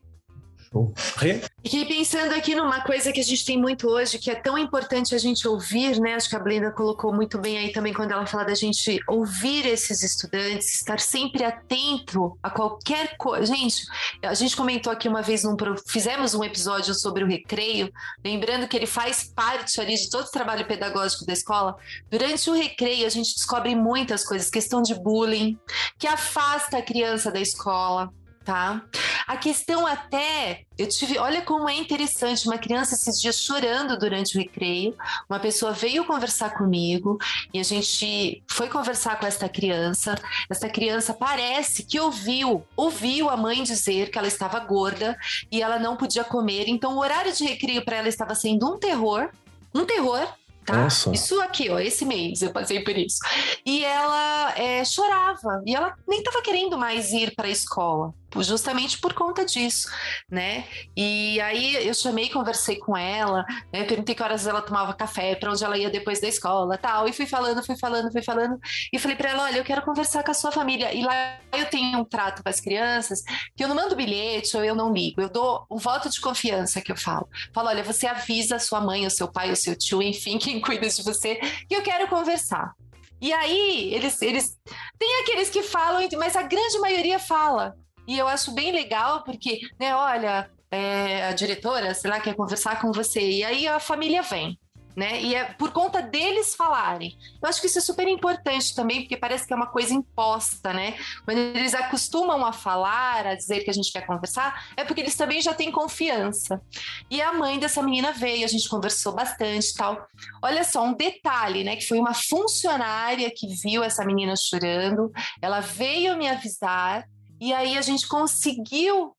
[1.61, 5.13] Fiquei pensando aqui numa coisa que a gente tem muito hoje, que é tão importante
[5.13, 6.15] a gente ouvir, né?
[6.15, 9.65] Acho que a Blenda colocou muito bem aí também quando ela fala da gente ouvir
[9.65, 13.53] esses estudantes, estar sempre atento a qualquer coisa.
[13.53, 13.83] Gente,
[14.23, 15.57] a gente comentou aqui uma vez, num,
[15.87, 17.91] fizemos um episódio sobre o recreio,
[18.23, 21.75] lembrando que ele faz parte ali de todo o trabalho pedagógico da escola.
[22.09, 25.59] Durante o recreio, a gente descobre muitas coisas, questão de bullying,
[25.99, 28.09] que afasta a criança da escola
[28.43, 28.81] tá?
[29.27, 34.35] A questão até, eu tive, olha como é interessante, uma criança esses dias chorando durante
[34.35, 34.95] o recreio,
[35.29, 37.17] uma pessoa veio conversar comigo
[37.53, 40.15] e a gente foi conversar com esta criança.
[40.49, 45.17] Essa criança parece que ouviu, ouviu a mãe dizer que ela estava gorda
[45.51, 48.77] e ela não podia comer, então o horário de recreio para ela estava sendo um
[48.77, 49.29] terror,
[49.73, 50.27] um terror,
[50.63, 50.87] Tá?
[51.11, 53.17] Isso aqui, ó, esse mês eu passei por isso.
[53.65, 58.97] E ela é, chorava, e ela nem estava querendo mais ir para a escola justamente
[58.99, 59.89] por conta disso,
[60.29, 60.65] né?
[60.95, 63.83] E aí eu chamei, conversei com ela, né?
[63.83, 67.13] perguntei que horas ela tomava café, para onde ela ia depois da escola, tal, e
[67.13, 68.59] fui falando, fui falando, fui falando,
[68.93, 70.93] e falei para ela, olha, eu quero conversar com a sua família.
[70.93, 73.21] E lá eu tenho um trato com as crianças
[73.55, 76.81] que eu não mando bilhete ou eu não ligo, eu dou um voto de confiança
[76.81, 77.27] que eu falo.
[77.53, 80.59] Falo, olha, você avisa a sua mãe, o seu pai, o seu tio, enfim, quem
[80.61, 81.35] cuida de você,
[81.67, 82.73] que eu quero conversar.
[83.21, 84.57] E aí, eles, eles.
[84.97, 87.75] Tem aqueles que falam, mas a grande maioria fala.
[88.11, 92.81] E eu acho bem legal, porque, né, olha, é, a diretora, sei lá, quer conversar
[92.81, 93.21] com você.
[93.21, 94.59] E aí a família vem.
[94.93, 95.21] Né?
[95.21, 97.17] E é por conta deles falarem.
[97.41, 100.73] Eu acho que isso é super importante também, porque parece que é uma coisa imposta,
[100.73, 100.97] né?
[101.23, 105.15] Quando eles acostumam a falar, a dizer que a gente quer conversar, é porque eles
[105.15, 106.61] também já têm confiança.
[107.09, 110.05] E a mãe dessa menina veio, a gente conversou bastante tal.
[110.41, 111.77] Olha só, um detalhe, né?
[111.77, 115.09] Que foi uma funcionária que viu essa menina chorando,
[115.41, 117.05] ela veio me avisar
[117.41, 119.15] e aí a gente conseguiu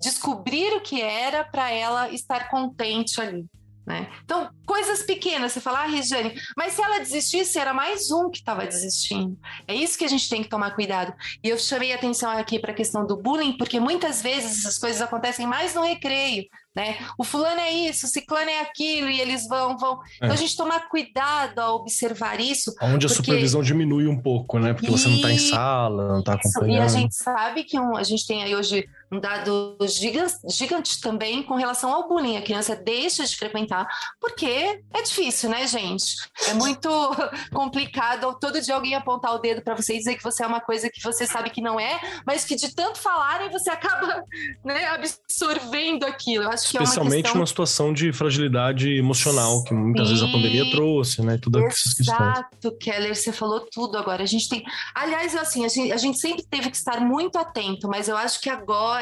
[0.00, 3.44] descobrir o que era para ela estar contente ali.
[3.86, 4.10] Né?
[4.24, 8.38] Então, coisas pequenas, você fala, ah, Regiane, mas se ela desistisse, era mais um que
[8.38, 9.38] estava desistindo.
[9.68, 11.12] É isso que a gente tem que tomar cuidado.
[11.44, 15.02] E eu chamei atenção aqui para a questão do bullying, porque muitas vezes essas coisas
[15.02, 16.98] acontecem mais no recreio, né?
[17.18, 19.94] O fulano é isso, o ciclano é aquilo, e eles vão, vão.
[19.94, 20.16] É.
[20.16, 22.74] Então a gente tomar cuidado ao observar isso.
[22.80, 23.06] Onde porque...
[23.06, 24.72] a supervisão diminui um pouco, né?
[24.72, 26.82] Porque você não está em sala, não está acompanhando.
[26.82, 31.00] E a gente sabe que um, a gente tem aí hoje um dado gigante, gigante
[31.00, 32.36] também com relação ao bullying.
[32.36, 33.86] A criança deixa de frequentar,
[34.20, 36.14] porque é difícil, né, gente?
[36.48, 36.88] É muito
[37.52, 40.60] complicado todo dia alguém apontar o dedo para você e dizer que você é uma
[40.60, 44.22] coisa que você sabe que não é, mas que de tanto falarem você acaba
[44.64, 46.44] né, absorvendo aquilo.
[46.44, 47.40] Eu acho que Especialmente é uma, questão...
[47.40, 50.14] uma situação de fragilidade emocional, que muitas Sim.
[50.14, 51.38] vezes a pandemia trouxe, né?
[51.40, 52.20] Tudo essas questões.
[52.20, 54.22] Exato, Keller, você falou tudo agora.
[54.22, 54.64] A gente tem.
[54.94, 58.40] Aliás, assim, a gente, a gente sempre teve que estar muito atento, mas eu acho
[58.40, 58.99] que agora,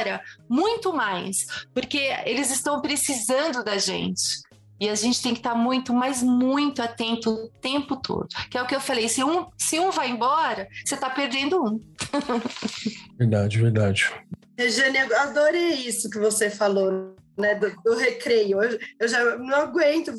[0.48, 4.46] muito mais, porque eles estão precisando da gente.
[4.80, 8.28] E a gente tem que estar muito, mas muito atento o tempo todo.
[8.48, 11.60] Que é o que eu falei: se um, se um vai embora, você está perdendo
[11.60, 11.80] um.
[13.18, 14.12] verdade, verdade.
[14.56, 18.62] Regiane, adorei isso que você falou né, do, do recreio.
[18.62, 20.12] Eu, eu, já não aguento,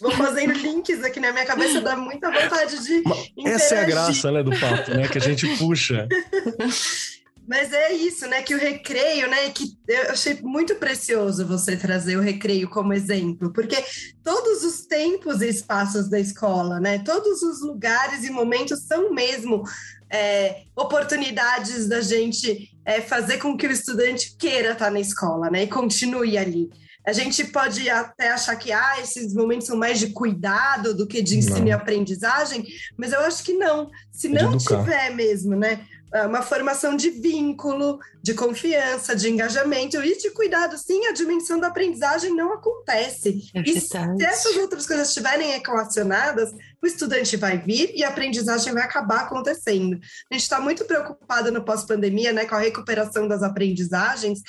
[0.00, 3.02] vou fazendo links aqui na minha cabeça, dá muita vontade de.
[3.46, 5.08] Essa é a graça né, do papo, né?
[5.08, 6.06] Que a gente puxa.
[7.46, 8.42] Mas é isso, né?
[8.42, 9.50] Que o recreio, né?
[9.50, 13.76] Que eu achei muito precioso você trazer o recreio como exemplo, porque
[14.22, 16.98] todos os tempos e espaços da escola, né?
[16.98, 19.62] Todos os lugares e momentos são mesmo
[20.10, 25.62] é, oportunidades da gente é, fazer com que o estudante queira estar na escola, né?
[25.62, 26.68] E continue ali.
[27.06, 31.22] A gente pode até achar que ah, esses momentos são mais de cuidado do que
[31.22, 31.68] de ensino não.
[31.68, 32.66] e aprendizagem,
[32.96, 33.88] mas eu acho que não.
[34.10, 35.86] Se é não tiver mesmo, né?
[36.12, 40.78] É uma formação de vínculo, de confiança, de engajamento e de cuidado.
[40.78, 43.50] Sim, a dimensão da aprendizagem não acontece.
[43.54, 46.52] É e se essas outras coisas estiverem equacionadas,
[46.82, 49.98] o estudante vai vir e a aprendizagem vai acabar acontecendo.
[50.30, 54.40] A gente está muito preocupada no pós-pandemia, né, com a recuperação das aprendizagens.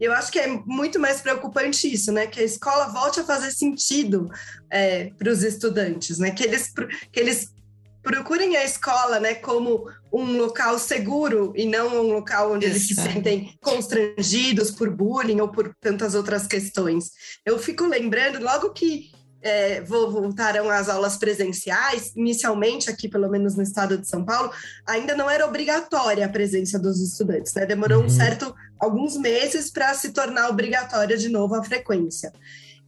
[0.00, 2.26] Eu acho que é muito mais preocupante isso, né?
[2.26, 4.28] Que a escola volte a fazer sentido
[4.68, 6.32] é, para os estudantes, né?
[6.32, 6.72] Que eles,
[7.12, 7.53] que eles
[8.04, 12.94] procurem a escola né, como um local seguro e não um local onde eles se
[12.94, 17.10] sentem constrangidos por bullying ou por tantas outras questões.
[17.44, 19.10] Eu fico lembrando, logo que
[19.42, 24.50] é, voltaram às aulas presenciais, inicialmente aqui, pelo menos no estado de São Paulo,
[24.86, 27.66] ainda não era obrigatória a presença dos estudantes, né?
[27.66, 28.06] Demorou uhum.
[28.06, 32.32] um certo, alguns meses para se tornar obrigatória de novo a frequência.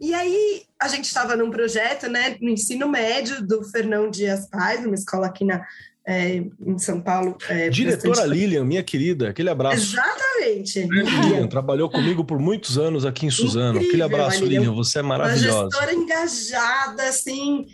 [0.00, 4.84] E aí a gente estava num projeto, né, no ensino médio do Fernão Dias Paz,
[4.84, 5.64] uma escola aqui na,
[6.06, 7.36] é, em São Paulo.
[7.48, 8.38] É, Diretora bastante...
[8.38, 9.94] Lilian, minha querida, aquele abraço.
[9.94, 10.80] Exatamente.
[10.80, 13.78] Lilian, trabalhou comigo por muitos anos aqui em Suzano.
[13.78, 15.58] Incrível, aquele abraço, Lilian, você é maravilhosa.
[15.58, 17.66] Uma gestora engajada, assim,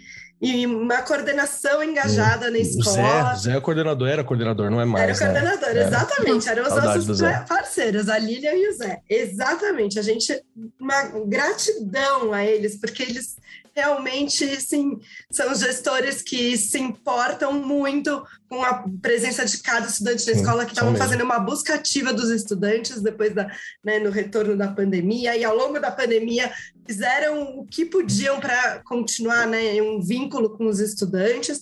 [0.43, 3.37] e uma coordenação engajada na escola.
[3.37, 5.21] Zé, Zé é coordenador, era coordenador, não é mais.
[5.21, 5.87] Era coordenador, né?
[5.87, 6.49] exatamente.
[6.49, 9.01] Eram os nossos parceiros, a Lilian e o Zé.
[9.09, 10.01] Exatamente.
[10.01, 10.43] A gente,
[10.81, 13.37] uma gratidão a eles, porque eles
[13.75, 14.99] realmente sim,
[15.31, 20.73] são gestores que se importam muito com a presença de cada estudante na escola, que
[20.73, 23.51] estavam fazendo uma busca ativa dos estudantes depois da,
[23.83, 26.53] né, no retorno da pandemia, e ao longo da pandemia
[26.87, 31.61] fizeram o que podiam para continuar né, um vínculo com os estudantes.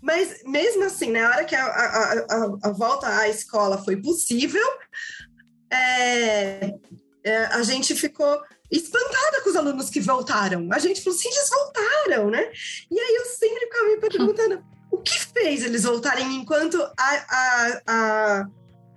[0.00, 4.66] Mas mesmo assim, na hora que a, a, a, a volta à escola foi possível,
[5.70, 6.74] é,
[7.22, 8.40] é, a gente ficou
[8.70, 10.68] espantada com os alunos que voltaram.
[10.72, 12.50] A gente falou assim, eles voltaram, né?
[12.90, 17.82] E aí eu sempre ficava me perguntando, o que fez eles voltarem enquanto a, a,
[17.86, 18.46] a,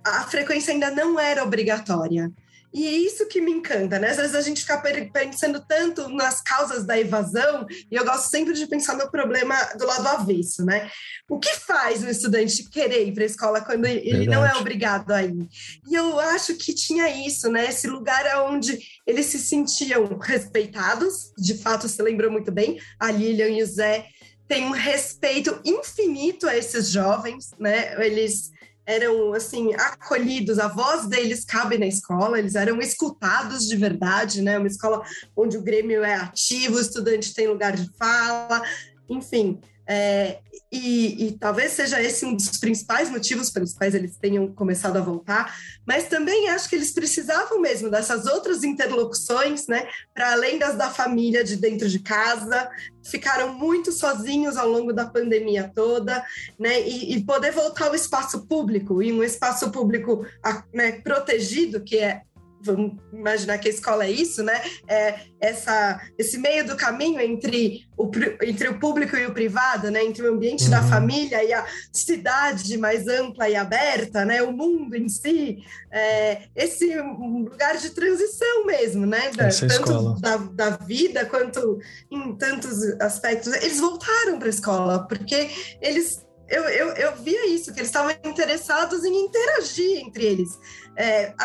[0.04, 2.32] a frequência ainda não era obrigatória?
[2.74, 4.10] E é isso que me encanta, né?
[4.10, 8.52] Às vezes a gente fica pensando tanto nas causas da evasão, e eu gosto sempre
[8.52, 10.90] de pensar no problema do lado avesso, né?
[11.30, 14.26] O que faz um estudante querer ir para a escola quando ele Verdade.
[14.26, 15.46] não é obrigado a ir?
[15.88, 17.68] E eu acho que tinha isso, né?
[17.68, 23.50] Esse lugar onde eles se sentiam respeitados, de fato, você lembrou muito bem, a Lilian
[23.50, 24.08] e o Zé
[24.48, 27.94] têm um respeito infinito a esses jovens, né?
[28.04, 28.50] Eles
[28.86, 34.58] eram assim acolhidos, a voz deles cabe na escola, eles eram escutados de verdade, né?
[34.58, 35.02] Uma escola
[35.36, 38.62] onde o Grêmio é ativo, o estudante tem lugar de fala,
[39.08, 39.60] enfim.
[39.86, 40.38] É,
[40.72, 45.00] e, e, talvez seja esse um dos principais motivos pelos quais eles tenham começado a
[45.00, 45.54] voltar,
[45.86, 50.90] mas também acho que eles precisavam mesmo dessas outras interlocuções, né, para além das da
[50.90, 52.68] família de dentro de casa,
[53.04, 56.24] ficaram muito sozinhos ao longo da pandemia toda,
[56.58, 60.26] né, e, e poder voltar ao espaço público, e um espaço público
[60.72, 62.22] né, protegido, que é
[62.64, 64.60] vamos imaginar que a escola é isso, né?
[64.88, 68.10] É essa, esse meio do caminho entre o,
[68.42, 70.02] entre o público e o privado, né?
[70.04, 70.70] Entre o ambiente uhum.
[70.70, 74.42] da família e a cidade mais ampla e aberta, né?
[74.42, 75.58] O mundo em si,
[75.92, 79.30] é, esse lugar de transição mesmo, né?
[79.32, 81.78] Da, tanto da, da, vida quanto
[82.10, 83.52] em tantos aspectos.
[83.52, 85.50] Eles voltaram para a escola porque
[85.80, 90.58] eles eu, eu, eu via isso, que eles estavam interessados em interagir entre eles
[90.96, 91.44] é, a,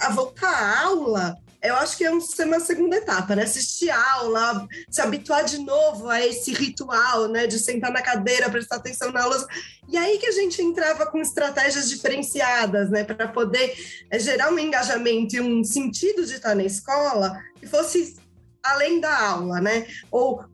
[0.00, 3.44] a, a, voltar à aula, eu acho que é uma segunda etapa, né?
[3.44, 7.46] Assistir a aula, se habituar de novo a esse ritual, né?
[7.46, 9.46] De sentar na cadeira, prestar atenção na aula.
[9.88, 13.04] E aí que a gente entrava com estratégias diferenciadas, né?
[13.04, 13.76] Para poder
[14.10, 18.16] é, gerar um engajamento e um sentido de estar na escola que fosse
[18.60, 19.86] além da aula, né?
[20.10, 20.44] Ou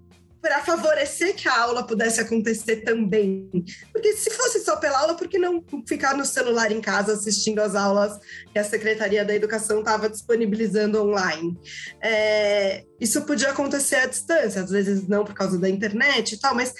[0.40, 3.50] para favorecer que a aula pudesse acontecer também.
[3.92, 7.60] Porque se fosse só pela aula, por que não ficar no celular em casa assistindo
[7.60, 8.18] as aulas
[8.52, 11.58] que a Secretaria da Educação estava disponibilizando online?
[12.00, 16.54] É, isso podia acontecer à distância, às vezes não por causa da internet e tal,
[16.54, 16.72] mas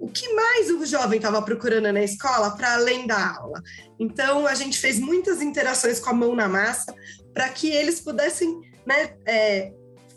[0.00, 3.62] o que mais o jovem estava procurando na escola para além da aula?
[4.00, 6.92] Então, a gente fez muitas interações com a mão na massa
[7.32, 9.72] para que eles pudessem né, é,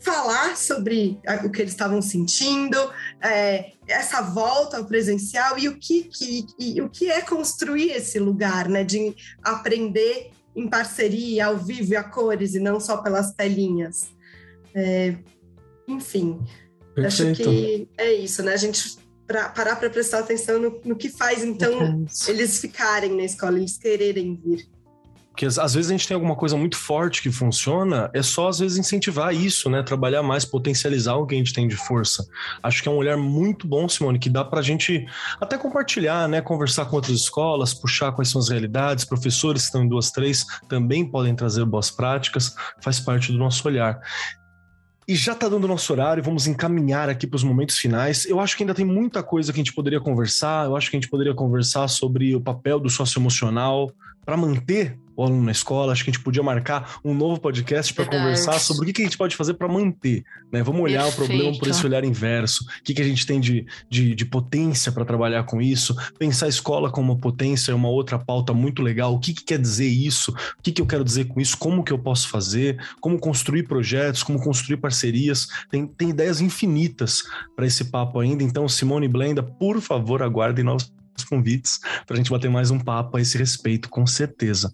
[0.06, 2.78] falar sobre o que eles estavam sentindo,
[3.20, 8.20] é, essa volta ao presencial e o que, que, e, o que é construir esse
[8.20, 13.34] lugar, né, de aprender em parceria, ao vivo e a cores, e não só pelas
[13.34, 14.08] telinhas.
[14.74, 15.16] É,
[15.88, 16.40] enfim,
[16.94, 17.42] Perfeito.
[17.42, 18.54] acho que é isso, né?
[18.54, 23.24] A gente pra, parar para prestar atenção no, no, que faz, então, eles ficarem na
[23.24, 24.68] escola, eles quererem vir.
[25.36, 28.60] Porque às vezes a gente tem alguma coisa muito forte que funciona, é só às
[28.60, 29.84] vezes incentivar isso, né?
[29.84, 32.26] Trabalhar mais, potencializar o que a gente tem de força.
[32.64, 35.06] Acho que é um olhar muito bom, Simone, que dá para a gente
[35.42, 36.40] até compartilhar, né?
[36.40, 39.04] Conversar com outras escolas, puxar quais são as realidades.
[39.04, 43.68] Professores que estão em duas, três também podem trazer boas práticas, faz parte do nosso
[43.68, 44.00] olhar.
[45.06, 48.26] E já está dando nosso horário, vamos encaminhar aqui para os momentos finais.
[48.26, 50.66] Eu acho que ainda tem muita coisa que a gente poderia conversar.
[50.66, 53.92] Eu acho que a gente poderia conversar sobre o papel do socioemocional
[54.26, 55.92] para manter o aluno na escola.
[55.92, 59.06] Acho que a gente podia marcar um novo podcast para conversar sobre o que, a
[59.06, 60.24] gente pode fazer para manter.
[60.52, 60.62] Né?
[60.64, 61.24] Vamos olhar Perfeito.
[61.24, 62.64] o problema por esse olhar inverso.
[62.64, 65.96] O que, que a gente tem de, de, de potência para trabalhar com isso?
[66.18, 69.14] Pensar a escola como uma potência é uma outra pauta muito legal.
[69.14, 70.32] O que, que quer dizer isso?
[70.32, 71.58] O que, que eu quero dizer com isso?
[71.58, 72.78] Como que eu posso fazer?
[73.00, 74.24] Como construir projetos?
[74.24, 75.48] Como construir parcerias?
[75.70, 77.24] Tem, tem ideias infinitas
[77.56, 78.44] para esse papo ainda.
[78.44, 80.92] Então, Simone Blenda, por favor, aguardem novos
[81.24, 84.72] convites para a gente bater mais um papo a esse respeito, com certeza.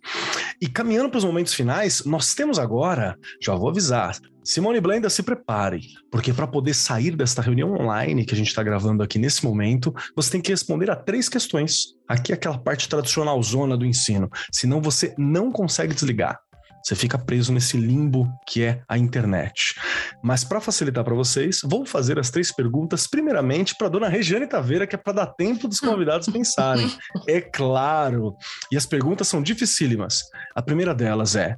[0.60, 5.22] E caminhando para os momentos finais, nós temos agora, já vou avisar, Simone Blenda, se
[5.22, 9.46] prepare, porque para poder sair desta reunião online que a gente está gravando aqui nesse
[9.46, 11.94] momento, você tem que responder a três questões.
[12.08, 16.40] Aqui é aquela parte tradicional zona do ensino, senão você não consegue desligar.
[16.84, 19.76] Você fica preso nesse limbo que é a internet.
[20.24, 24.88] Mas para facilitar para vocês, vou fazer as três perguntas, primeiramente para dona Regiane Taveira,
[24.88, 26.92] que é para dar tempo dos convidados pensarem.
[27.28, 28.36] É claro.
[28.72, 30.24] E as perguntas são dificílimas.
[30.56, 31.56] A primeira delas é: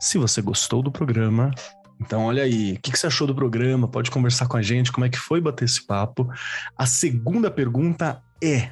[0.00, 1.50] se você gostou do programa,
[2.00, 3.88] então, olha aí, o que você achou do programa?
[3.88, 6.28] Pode conversar com a gente, como é que foi bater esse papo.
[6.76, 8.70] A segunda pergunta é: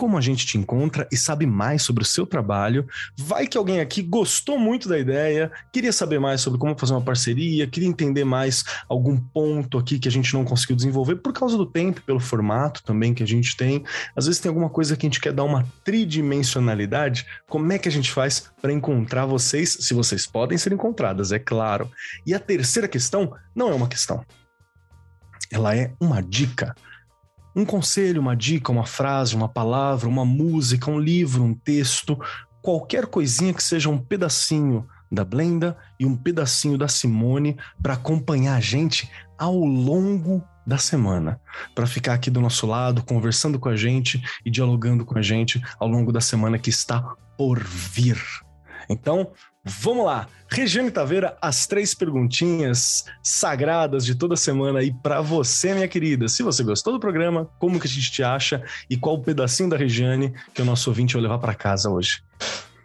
[0.00, 2.88] como a gente te encontra e sabe mais sobre o seu trabalho.
[3.18, 7.02] Vai que alguém aqui gostou muito da ideia, queria saber mais sobre como fazer uma
[7.02, 11.54] parceria, queria entender mais algum ponto aqui que a gente não conseguiu desenvolver por causa
[11.58, 13.84] do tempo, pelo formato também que a gente tem.
[14.16, 17.26] Às vezes tem alguma coisa que a gente quer dar uma tridimensionalidade.
[17.46, 21.38] Como é que a gente faz para encontrar vocês, se vocês podem ser encontradas, é
[21.38, 21.90] claro.
[22.26, 24.24] E a terceira questão não é uma questão.
[25.52, 26.74] Ela é uma dica
[27.54, 32.18] um conselho, uma dica, uma frase, uma palavra, uma música, um livro, um texto,
[32.62, 38.56] qualquer coisinha que seja um pedacinho da Blenda e um pedacinho da Simone para acompanhar
[38.56, 41.40] a gente ao longo da semana,
[41.74, 45.60] para ficar aqui do nosso lado, conversando com a gente e dialogando com a gente
[45.78, 47.02] ao longo da semana que está
[47.36, 48.20] por vir.
[48.88, 49.32] Então,
[49.62, 55.86] Vamos lá, Regiane Taveira, as três perguntinhas sagradas de toda semana aí para você, minha
[55.86, 56.28] querida.
[56.28, 59.68] Se você gostou do programa, como que a gente te acha e qual o pedacinho
[59.68, 62.22] da Regiane que o nosso ouvinte vai levar para casa hoje?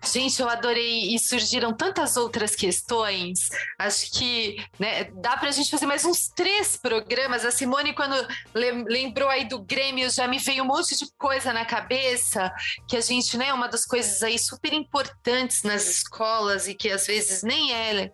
[0.05, 3.49] Gente, eu adorei e surgiram tantas outras questões.
[3.79, 7.43] Acho que né, dá para a gente fazer mais uns três programas.
[7.43, 8.15] A Simone, quando
[8.53, 12.53] lembrou aí do Grêmio, já me veio um monte de coisa na cabeça
[12.87, 17.07] que a gente, né, uma das coisas aí super importantes nas escolas e que às
[17.07, 18.11] vezes nem é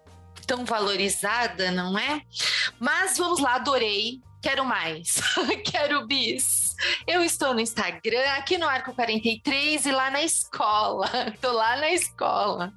[0.48, 2.22] tão valorizada, não é?
[2.80, 4.20] Mas vamos lá, adorei.
[4.42, 5.22] Quero mais.
[5.70, 6.61] Quero bis.
[7.08, 11.10] Eu estou no Instagram, aqui no Arco 43 e lá na escola.
[11.42, 12.74] Tô lá na escola.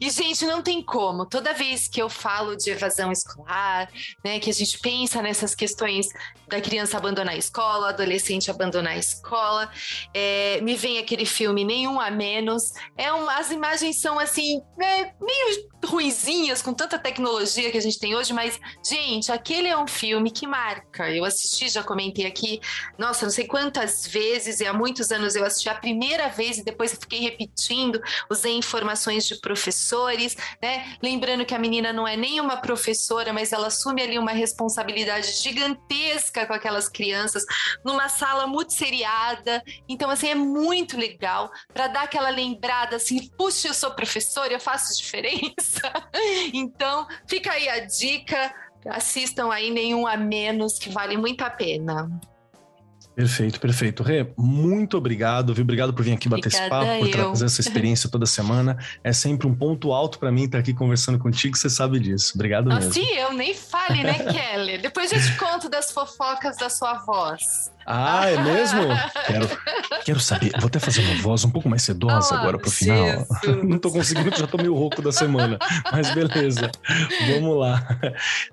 [0.00, 1.26] E, gente, não tem como.
[1.26, 3.88] Toda vez que eu falo de evasão escolar,
[4.24, 6.08] né, que a gente pensa nessas questões
[6.48, 9.70] da criança abandonar a escola, adolescente abandonar a escola,
[10.14, 12.72] é, me vem aquele filme Nenhum a Menos.
[12.96, 17.98] É uma, as imagens são assim, né, meio ruizinhas com tanta tecnologia que a gente
[17.98, 21.10] tem hoje, mas, gente, aquele é um filme que marca.
[21.10, 22.60] Eu assisti, já comentei aqui
[23.06, 26.92] não sei quantas vezes, e há muitos anos eu assisti a primeira vez e depois
[26.92, 28.00] eu fiquei repetindo,
[28.30, 30.96] usei informações de professores, né?
[31.02, 35.32] Lembrando que a menina não é nem uma professora, mas ela assume ali uma responsabilidade
[35.42, 37.44] gigantesca com aquelas crianças,
[37.84, 39.62] numa sala muito seriada.
[39.88, 44.60] Então, assim, é muito legal para dar aquela lembrada assim, puxa, eu sou professora, eu
[44.60, 45.92] faço diferença.
[46.52, 48.54] então, fica aí a dica
[48.88, 52.08] assistam aí nenhum a menos que vale muito a pena.
[53.16, 54.02] Perfeito, perfeito.
[54.02, 55.62] Rê, muito obrigado, viu?
[55.64, 58.76] Obrigado por vir aqui bater Obrigada esse papo, por trazer essa experiência toda semana.
[59.02, 62.32] É sempre um ponto alto para mim estar aqui conversando contigo, você sabe disso.
[62.34, 62.92] Obrigado mesmo.
[62.92, 64.76] Sim, eu nem fale, né, Kelly?
[64.76, 67.72] Depois eu te conto das fofocas da sua voz.
[67.86, 68.82] Ah, é mesmo?
[69.26, 69.48] quero,
[70.06, 73.26] Quero saber, vou até fazer uma voz um pouco mais sedosa Olá, agora pro final.
[73.64, 75.58] Não tô conseguindo, já tô meio rouco da semana.
[75.90, 76.70] Mas beleza,
[77.26, 77.84] vamos lá.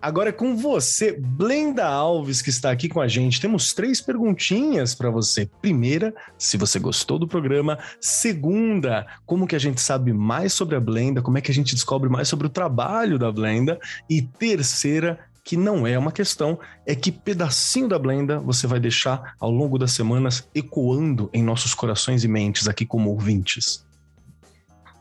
[0.01, 3.39] Agora é com você, Blenda Alves, que está aqui com a gente.
[3.39, 5.47] Temos três perguntinhas para você.
[5.61, 7.77] Primeira, se você gostou do programa.
[8.01, 11.21] Segunda, como que a gente sabe mais sobre a Blenda?
[11.21, 13.79] Como é que a gente descobre mais sobre o trabalho da Blenda?
[14.09, 19.35] E terceira, que não é uma questão, é que pedacinho da Blenda você vai deixar
[19.39, 23.85] ao longo das semanas ecoando em nossos corações e mentes aqui como ouvintes.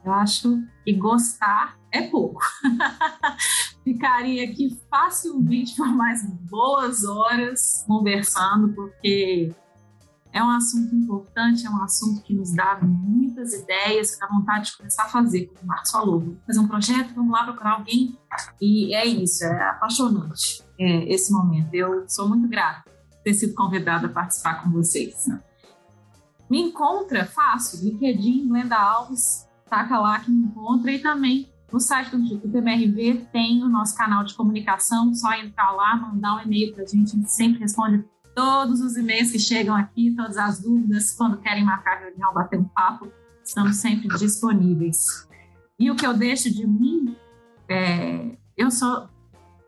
[0.05, 2.41] Eu acho que gostar é pouco.
[3.85, 9.55] Ficaria aqui facilmente por mais boas horas conversando, porque
[10.33, 14.77] é um assunto importante, é um assunto que nos dá muitas ideias, dá vontade de
[14.79, 16.21] começar a fazer, como o Marcos falou.
[16.21, 18.19] Vamos fazer um projeto, vamos lá procurar alguém.
[18.61, 21.75] E é isso, é apaixonante é, esse momento.
[21.75, 25.27] Eu sou muito grata por ter sido convidada a participar com vocês.
[26.49, 32.11] Me encontra fácil, LinkedIn, Glenda Alves, taca lá que me encontra e também no site
[32.11, 36.75] do Instituto MRV tem o nosso canal de comunicação, só entrar lá, mandar um e-mail
[36.75, 38.05] para a gente, a gente sempre responde
[38.35, 42.65] todos os e-mails que chegam aqui, todas as dúvidas, quando querem marcar reunião, bater um
[42.65, 43.13] papo,
[43.45, 45.29] estamos sempre disponíveis.
[45.79, 47.17] E o que eu deixo de mim,
[47.69, 49.09] é, eu sou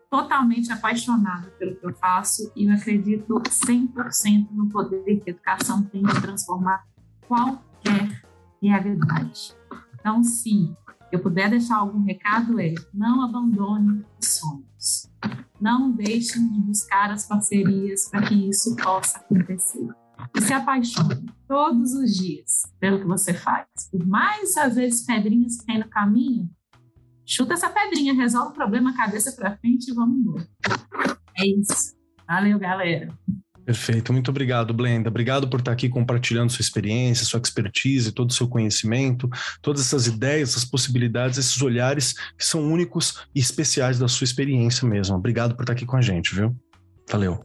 [0.09, 5.83] totalmente apaixonada pelo que eu faço e eu acredito 100% no poder que a educação
[5.83, 6.85] tem de transformar
[7.27, 8.23] qualquer
[8.61, 9.55] realidade.
[9.99, 10.73] Então, se
[11.11, 15.09] eu puder deixar algum recado, é não abandone os sonhos.
[15.65, 19.87] Não deixem de buscar as parcerias para que isso possa acontecer.
[20.37, 23.65] E se apaixone todos os dias pelo que você faz.
[23.89, 26.47] Por mais, às vezes, pedrinhas que tem no caminho,
[27.25, 30.47] chuta essa pedrinha, resolve o problema, cabeça para frente e vamos embora.
[31.35, 31.95] É isso.
[32.27, 33.07] Valeu, galera.
[33.65, 35.09] Perfeito, muito obrigado, Blenda.
[35.09, 39.27] Obrigado por estar aqui compartilhando sua experiência, sua expertise, todo o seu conhecimento,
[39.59, 44.87] todas essas ideias, essas possibilidades, esses olhares que são únicos e especiais da sua experiência
[44.87, 45.15] mesmo.
[45.15, 46.55] Obrigado por estar aqui com a gente, viu?
[47.09, 47.43] Valeu.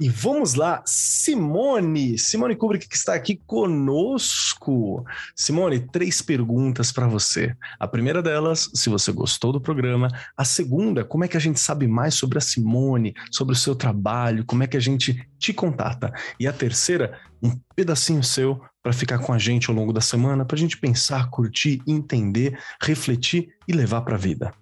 [0.00, 5.04] E vamos lá, Simone, Simone Kubrick que está aqui conosco.
[5.34, 7.56] Simone, três perguntas para você.
[7.80, 10.08] A primeira delas, se você gostou do programa.
[10.36, 13.74] A segunda, como é que a gente sabe mais sobre a Simone, sobre o seu
[13.74, 16.12] trabalho, como é que a gente te contata.
[16.38, 20.44] E a terceira, um pedacinho seu para ficar com a gente ao longo da semana,
[20.44, 24.52] para a gente pensar, curtir, entender, refletir e levar para a vida.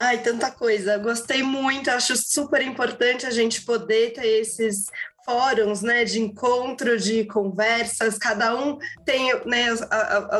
[0.00, 0.96] Ai, tanta coisa.
[0.98, 4.86] Gostei muito, acho super importante a gente poder ter esses
[5.28, 9.66] fóruns né, de encontro, de conversas, cada um tem né,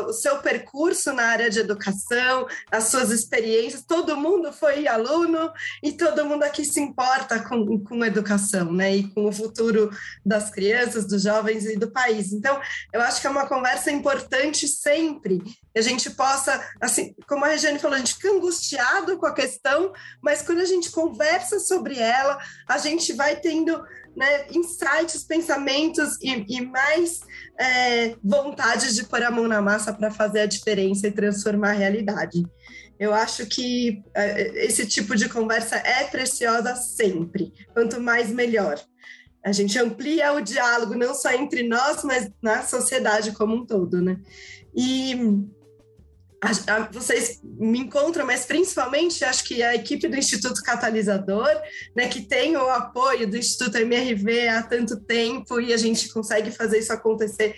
[0.07, 5.51] o seu percurso na área de educação, as suas experiências, todo mundo foi aluno
[5.83, 9.91] e todo mundo aqui se importa com, com educação né, e com o futuro
[10.25, 12.33] das crianças, dos jovens e do país.
[12.33, 12.59] Então,
[12.91, 15.39] eu acho que é uma conversa importante sempre,
[15.77, 19.93] a gente possa, assim, como a Regiane falou, a gente fica angustiado com a questão,
[20.21, 23.81] mas quando a gente conversa sobre ela, a gente vai tendo
[24.19, 27.21] né, insights, pensamentos e, e mais
[27.57, 31.77] é, vontade de pôr a mão na massa para fazer a diferença e transformar a
[31.77, 32.43] realidade.
[32.99, 37.53] Eu acho que é, esse tipo de conversa é preciosa sempre.
[37.73, 38.77] Quanto mais, melhor.
[39.41, 44.01] A gente amplia o diálogo não só entre nós, mas na sociedade como um todo,
[44.01, 44.17] né?
[44.75, 45.15] E
[46.41, 51.49] a, a, vocês me encontram, mas principalmente acho que a equipe do Instituto Catalisador,
[51.95, 56.51] né, que tem o apoio do Instituto MRV há tanto tempo e a gente consegue
[56.51, 57.55] fazer isso acontecer,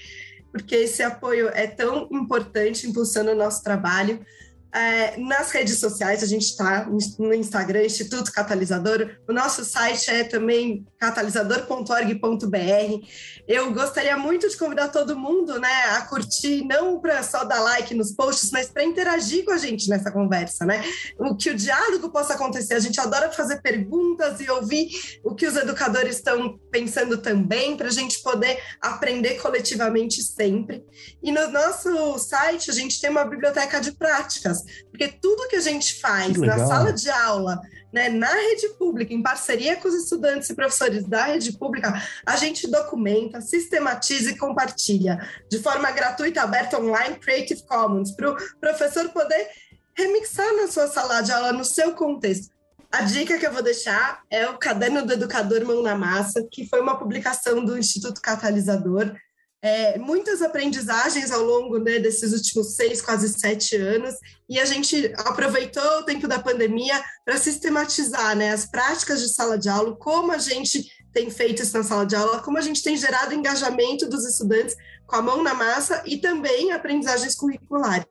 [0.52, 4.26] porque esse apoio é tão importante, impulsando o nosso trabalho.
[4.74, 6.88] É, nas redes sociais, a gente está
[7.20, 9.18] no Instagram, Instituto Catalisador.
[9.28, 13.06] O nosso site é também catalisador.org.br.
[13.46, 17.94] Eu gostaria muito de convidar todo mundo né, a curtir, não para só dar like
[17.94, 20.82] nos posts, mas para interagir com a gente nessa conversa, né?
[21.20, 22.76] O que o diálogo possa acontecer.
[22.76, 24.90] A gente adora fazer perguntas e ouvir
[25.22, 30.86] o que os educadores estão pensando também, para a gente poder aprender coletivamente sempre.
[31.22, 35.62] E no nosso site, a gente tem uma biblioteca de práticas porque tudo que a
[35.62, 37.60] gente faz na sala de aula,
[37.92, 42.36] né, na rede pública, em parceria com os estudantes e professores da rede pública, a
[42.38, 49.10] gente documenta, sistematiza e compartilha de forma gratuita, aberta online, Creative Commons, para o professor
[49.10, 49.48] poder
[49.94, 52.50] remixar na sua sala de aula, no seu contexto.
[52.92, 56.68] A dica que eu vou deixar é o Caderno do Educador Mão na Massa, que
[56.68, 59.16] foi uma publicação do Instituto Catalisador,
[59.62, 64.16] é, muitas aprendizagens ao longo né, desses últimos seis, quase sete anos,
[64.50, 69.58] e a gente aproveitou o tempo da pandemia para sistematizar né, as práticas de sala
[69.58, 72.82] de aula, como a gente tem feito isso na sala de aula, como a gente
[72.82, 74.76] tem gerado engajamento dos estudantes
[75.06, 78.06] com a mão na massa e também aprendizagens curriculares.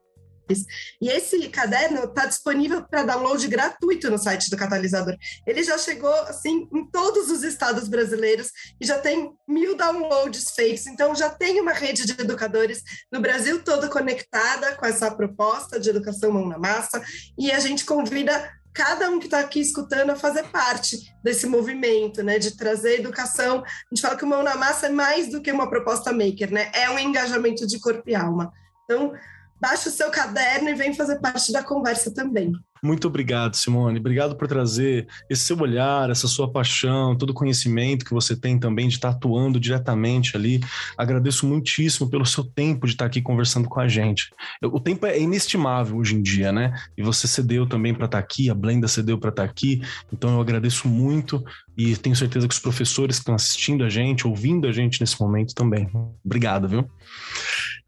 [1.00, 5.16] E esse caderno está disponível para download gratuito no site do Catalisador.
[5.46, 8.50] Ele já chegou assim em todos os estados brasileiros
[8.80, 10.86] e já tem mil downloads feitos.
[10.86, 12.82] Então já tem uma rede de educadores
[13.12, 17.02] no Brasil todo conectada com essa proposta de educação mão na massa.
[17.38, 22.22] E a gente convida cada um que está aqui escutando a fazer parte desse movimento,
[22.22, 23.64] né, de trazer educação.
[23.64, 26.52] A gente fala que o Mão na Massa é mais do que uma proposta maker,
[26.52, 28.52] né, é um engajamento de corpo e alma.
[28.84, 29.12] Então,
[29.60, 32.52] baixa o seu caderno e vem fazer parte da conversa também.
[32.82, 33.98] Muito obrigado, Simone.
[33.98, 38.58] Obrigado por trazer esse seu olhar, essa sua paixão, todo o conhecimento que você tem
[38.58, 40.60] também de estar atuando diretamente ali.
[40.96, 44.30] Agradeço muitíssimo pelo seu tempo de estar aqui conversando com a gente.
[44.62, 46.74] O tempo é inestimável hoje em dia, né?
[46.96, 49.82] E você cedeu também para estar aqui, a Blenda cedeu para estar aqui.
[50.10, 51.44] Então eu agradeço muito
[51.82, 55.18] e tenho certeza que os professores que estão assistindo a gente, ouvindo a gente nesse
[55.18, 55.88] momento também.
[56.22, 56.86] Obrigado, viu?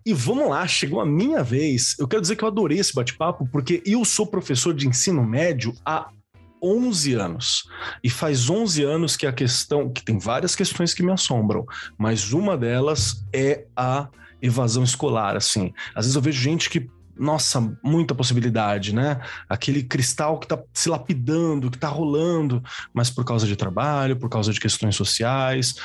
[0.04, 1.94] E vamos lá, chegou a minha vez.
[1.98, 5.74] Eu quero dizer que eu adorei esse bate-papo, porque eu sou professor de ensino médio
[5.84, 6.08] há
[6.62, 7.64] 11 anos.
[8.02, 11.66] E faz 11 anos que a questão, que tem várias questões que me assombram,
[11.98, 14.08] mas uma delas é a
[14.40, 15.72] evasão escolar, assim.
[15.94, 19.20] Às vezes eu vejo gente que nossa, muita possibilidade, né?
[19.48, 22.62] Aquele cristal que tá se lapidando, que tá rolando,
[22.92, 25.76] mas por causa de trabalho, por causa de questões sociais,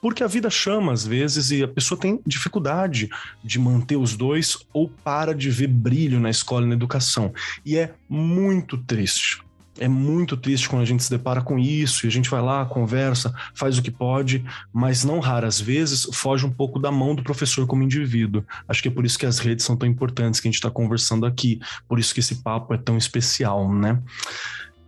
[0.00, 3.08] porque a vida chama às vezes e a pessoa tem dificuldade
[3.42, 7.32] de manter os dois ou para de ver brilho na escola e na educação.
[7.64, 9.45] E é muito triste.
[9.78, 12.64] É muito triste quando a gente se depara com isso e a gente vai lá,
[12.64, 17.22] conversa, faz o que pode, mas não raras vezes foge um pouco da mão do
[17.22, 18.44] professor como indivíduo.
[18.66, 20.70] Acho que é por isso que as redes são tão importantes que a gente está
[20.70, 24.00] conversando aqui, por isso que esse papo é tão especial, né?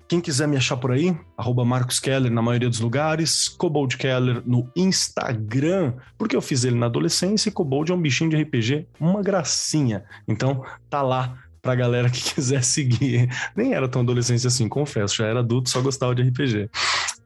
[0.09, 4.43] Quem quiser me achar por aí, arroba Marcos Keller na maioria dos lugares, Cobold Keller
[4.47, 8.87] no Instagram, porque eu fiz ele na adolescência e Cobold é um bichinho de RPG,
[8.99, 10.05] uma gracinha.
[10.27, 13.29] Então, tá lá pra galera que quiser seguir.
[13.57, 16.71] Nem era tão adolescência assim, confesso, já era adulto, só gostava de RPG.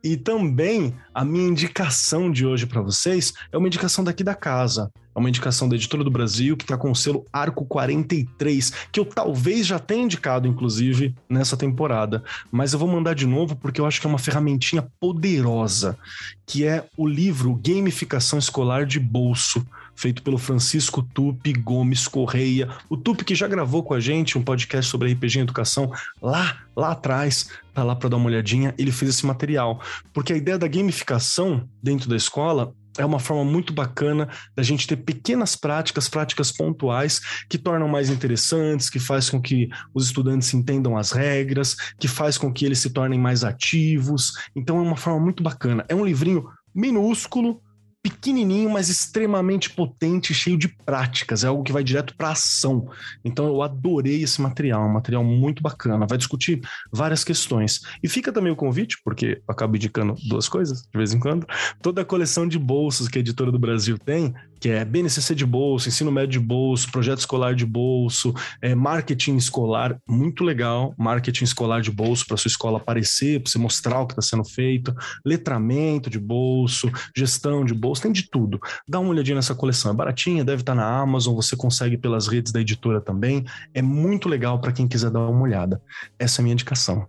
[0.05, 4.91] E também a minha indicação de hoje para vocês é uma indicação daqui da casa.
[5.15, 8.99] É uma indicação da Editora do Brasil, que está com o selo Arco 43, que
[8.99, 12.25] eu talvez já tenha indicado, inclusive, nessa temporada.
[12.51, 15.99] Mas eu vou mandar de novo porque eu acho que é uma ferramentinha poderosa,
[16.47, 19.65] que é o livro Gamificação Escolar de Bolso
[19.97, 22.69] feito pelo Francisco Tupi Gomes Correia.
[22.89, 26.59] O Tupi que já gravou com a gente um podcast sobre RPG em educação lá,
[26.77, 29.81] lá atrás, tá lá para dar uma olhadinha, ele fez esse material.
[30.13, 34.87] Porque a ideia da gamificação dentro da escola é uma forma muito bacana da gente
[34.87, 40.53] ter pequenas práticas, práticas pontuais que tornam mais interessantes, que faz com que os estudantes
[40.53, 44.33] entendam as regras, que faz com que eles se tornem mais ativos.
[44.55, 45.85] Então é uma forma muito bacana.
[45.89, 47.63] É um livrinho minúsculo,
[48.03, 51.45] pequenininho, mas extremamente potente, cheio de práticas.
[51.45, 52.91] É algo que vai direto para ação.
[53.25, 56.07] Então eu adorei esse material, um material muito bacana.
[56.07, 56.61] Vai discutir
[56.93, 57.81] várias questões.
[58.03, 61.47] E fica também o convite, porque eu acabo indicando duas coisas de vez em quando.
[61.81, 65.45] Toda a coleção de bolsos que a editora do Brasil tem, que é BNCC de
[65.45, 71.43] bolso, ensino médio de bolso, projeto escolar de bolso, é, marketing escolar, muito legal, marketing
[71.43, 74.95] escolar de bolso para sua escola aparecer, para você mostrar o que está sendo feito,
[75.27, 78.61] letramento de bolso, gestão de bolso, tem de tudo.
[78.89, 82.29] Dá uma olhadinha nessa coleção, é baratinha, deve estar tá na Amazon, você consegue pelas
[82.29, 83.45] redes da editora também,
[83.75, 85.83] é muito legal para quem quiser dar uma olhada.
[86.21, 87.09] Essa é a minha indicação.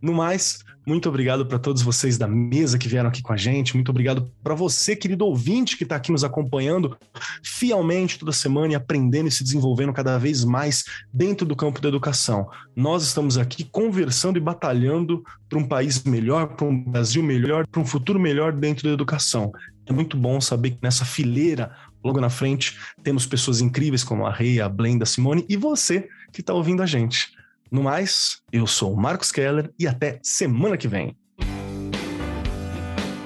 [0.00, 3.74] No mais, muito obrigado para todos vocês da mesa que vieram aqui com a gente.
[3.74, 6.96] Muito obrigado para você, querido ouvinte, que está aqui nos acompanhando
[7.42, 11.88] fielmente toda semana e aprendendo e se desenvolvendo cada vez mais dentro do campo da
[11.88, 12.48] educação.
[12.74, 17.80] Nós estamos aqui conversando e batalhando para um país melhor, para um Brasil melhor, para
[17.80, 19.52] um futuro melhor dentro da educação.
[19.84, 24.32] É muito bom saber que nessa fileira, logo na frente, temos pessoas incríveis como a
[24.32, 27.38] Rei, a Blenda, a Simone e você que está ouvindo a gente.
[27.70, 31.16] No mais, eu sou o Marcos Keller e até semana que vem.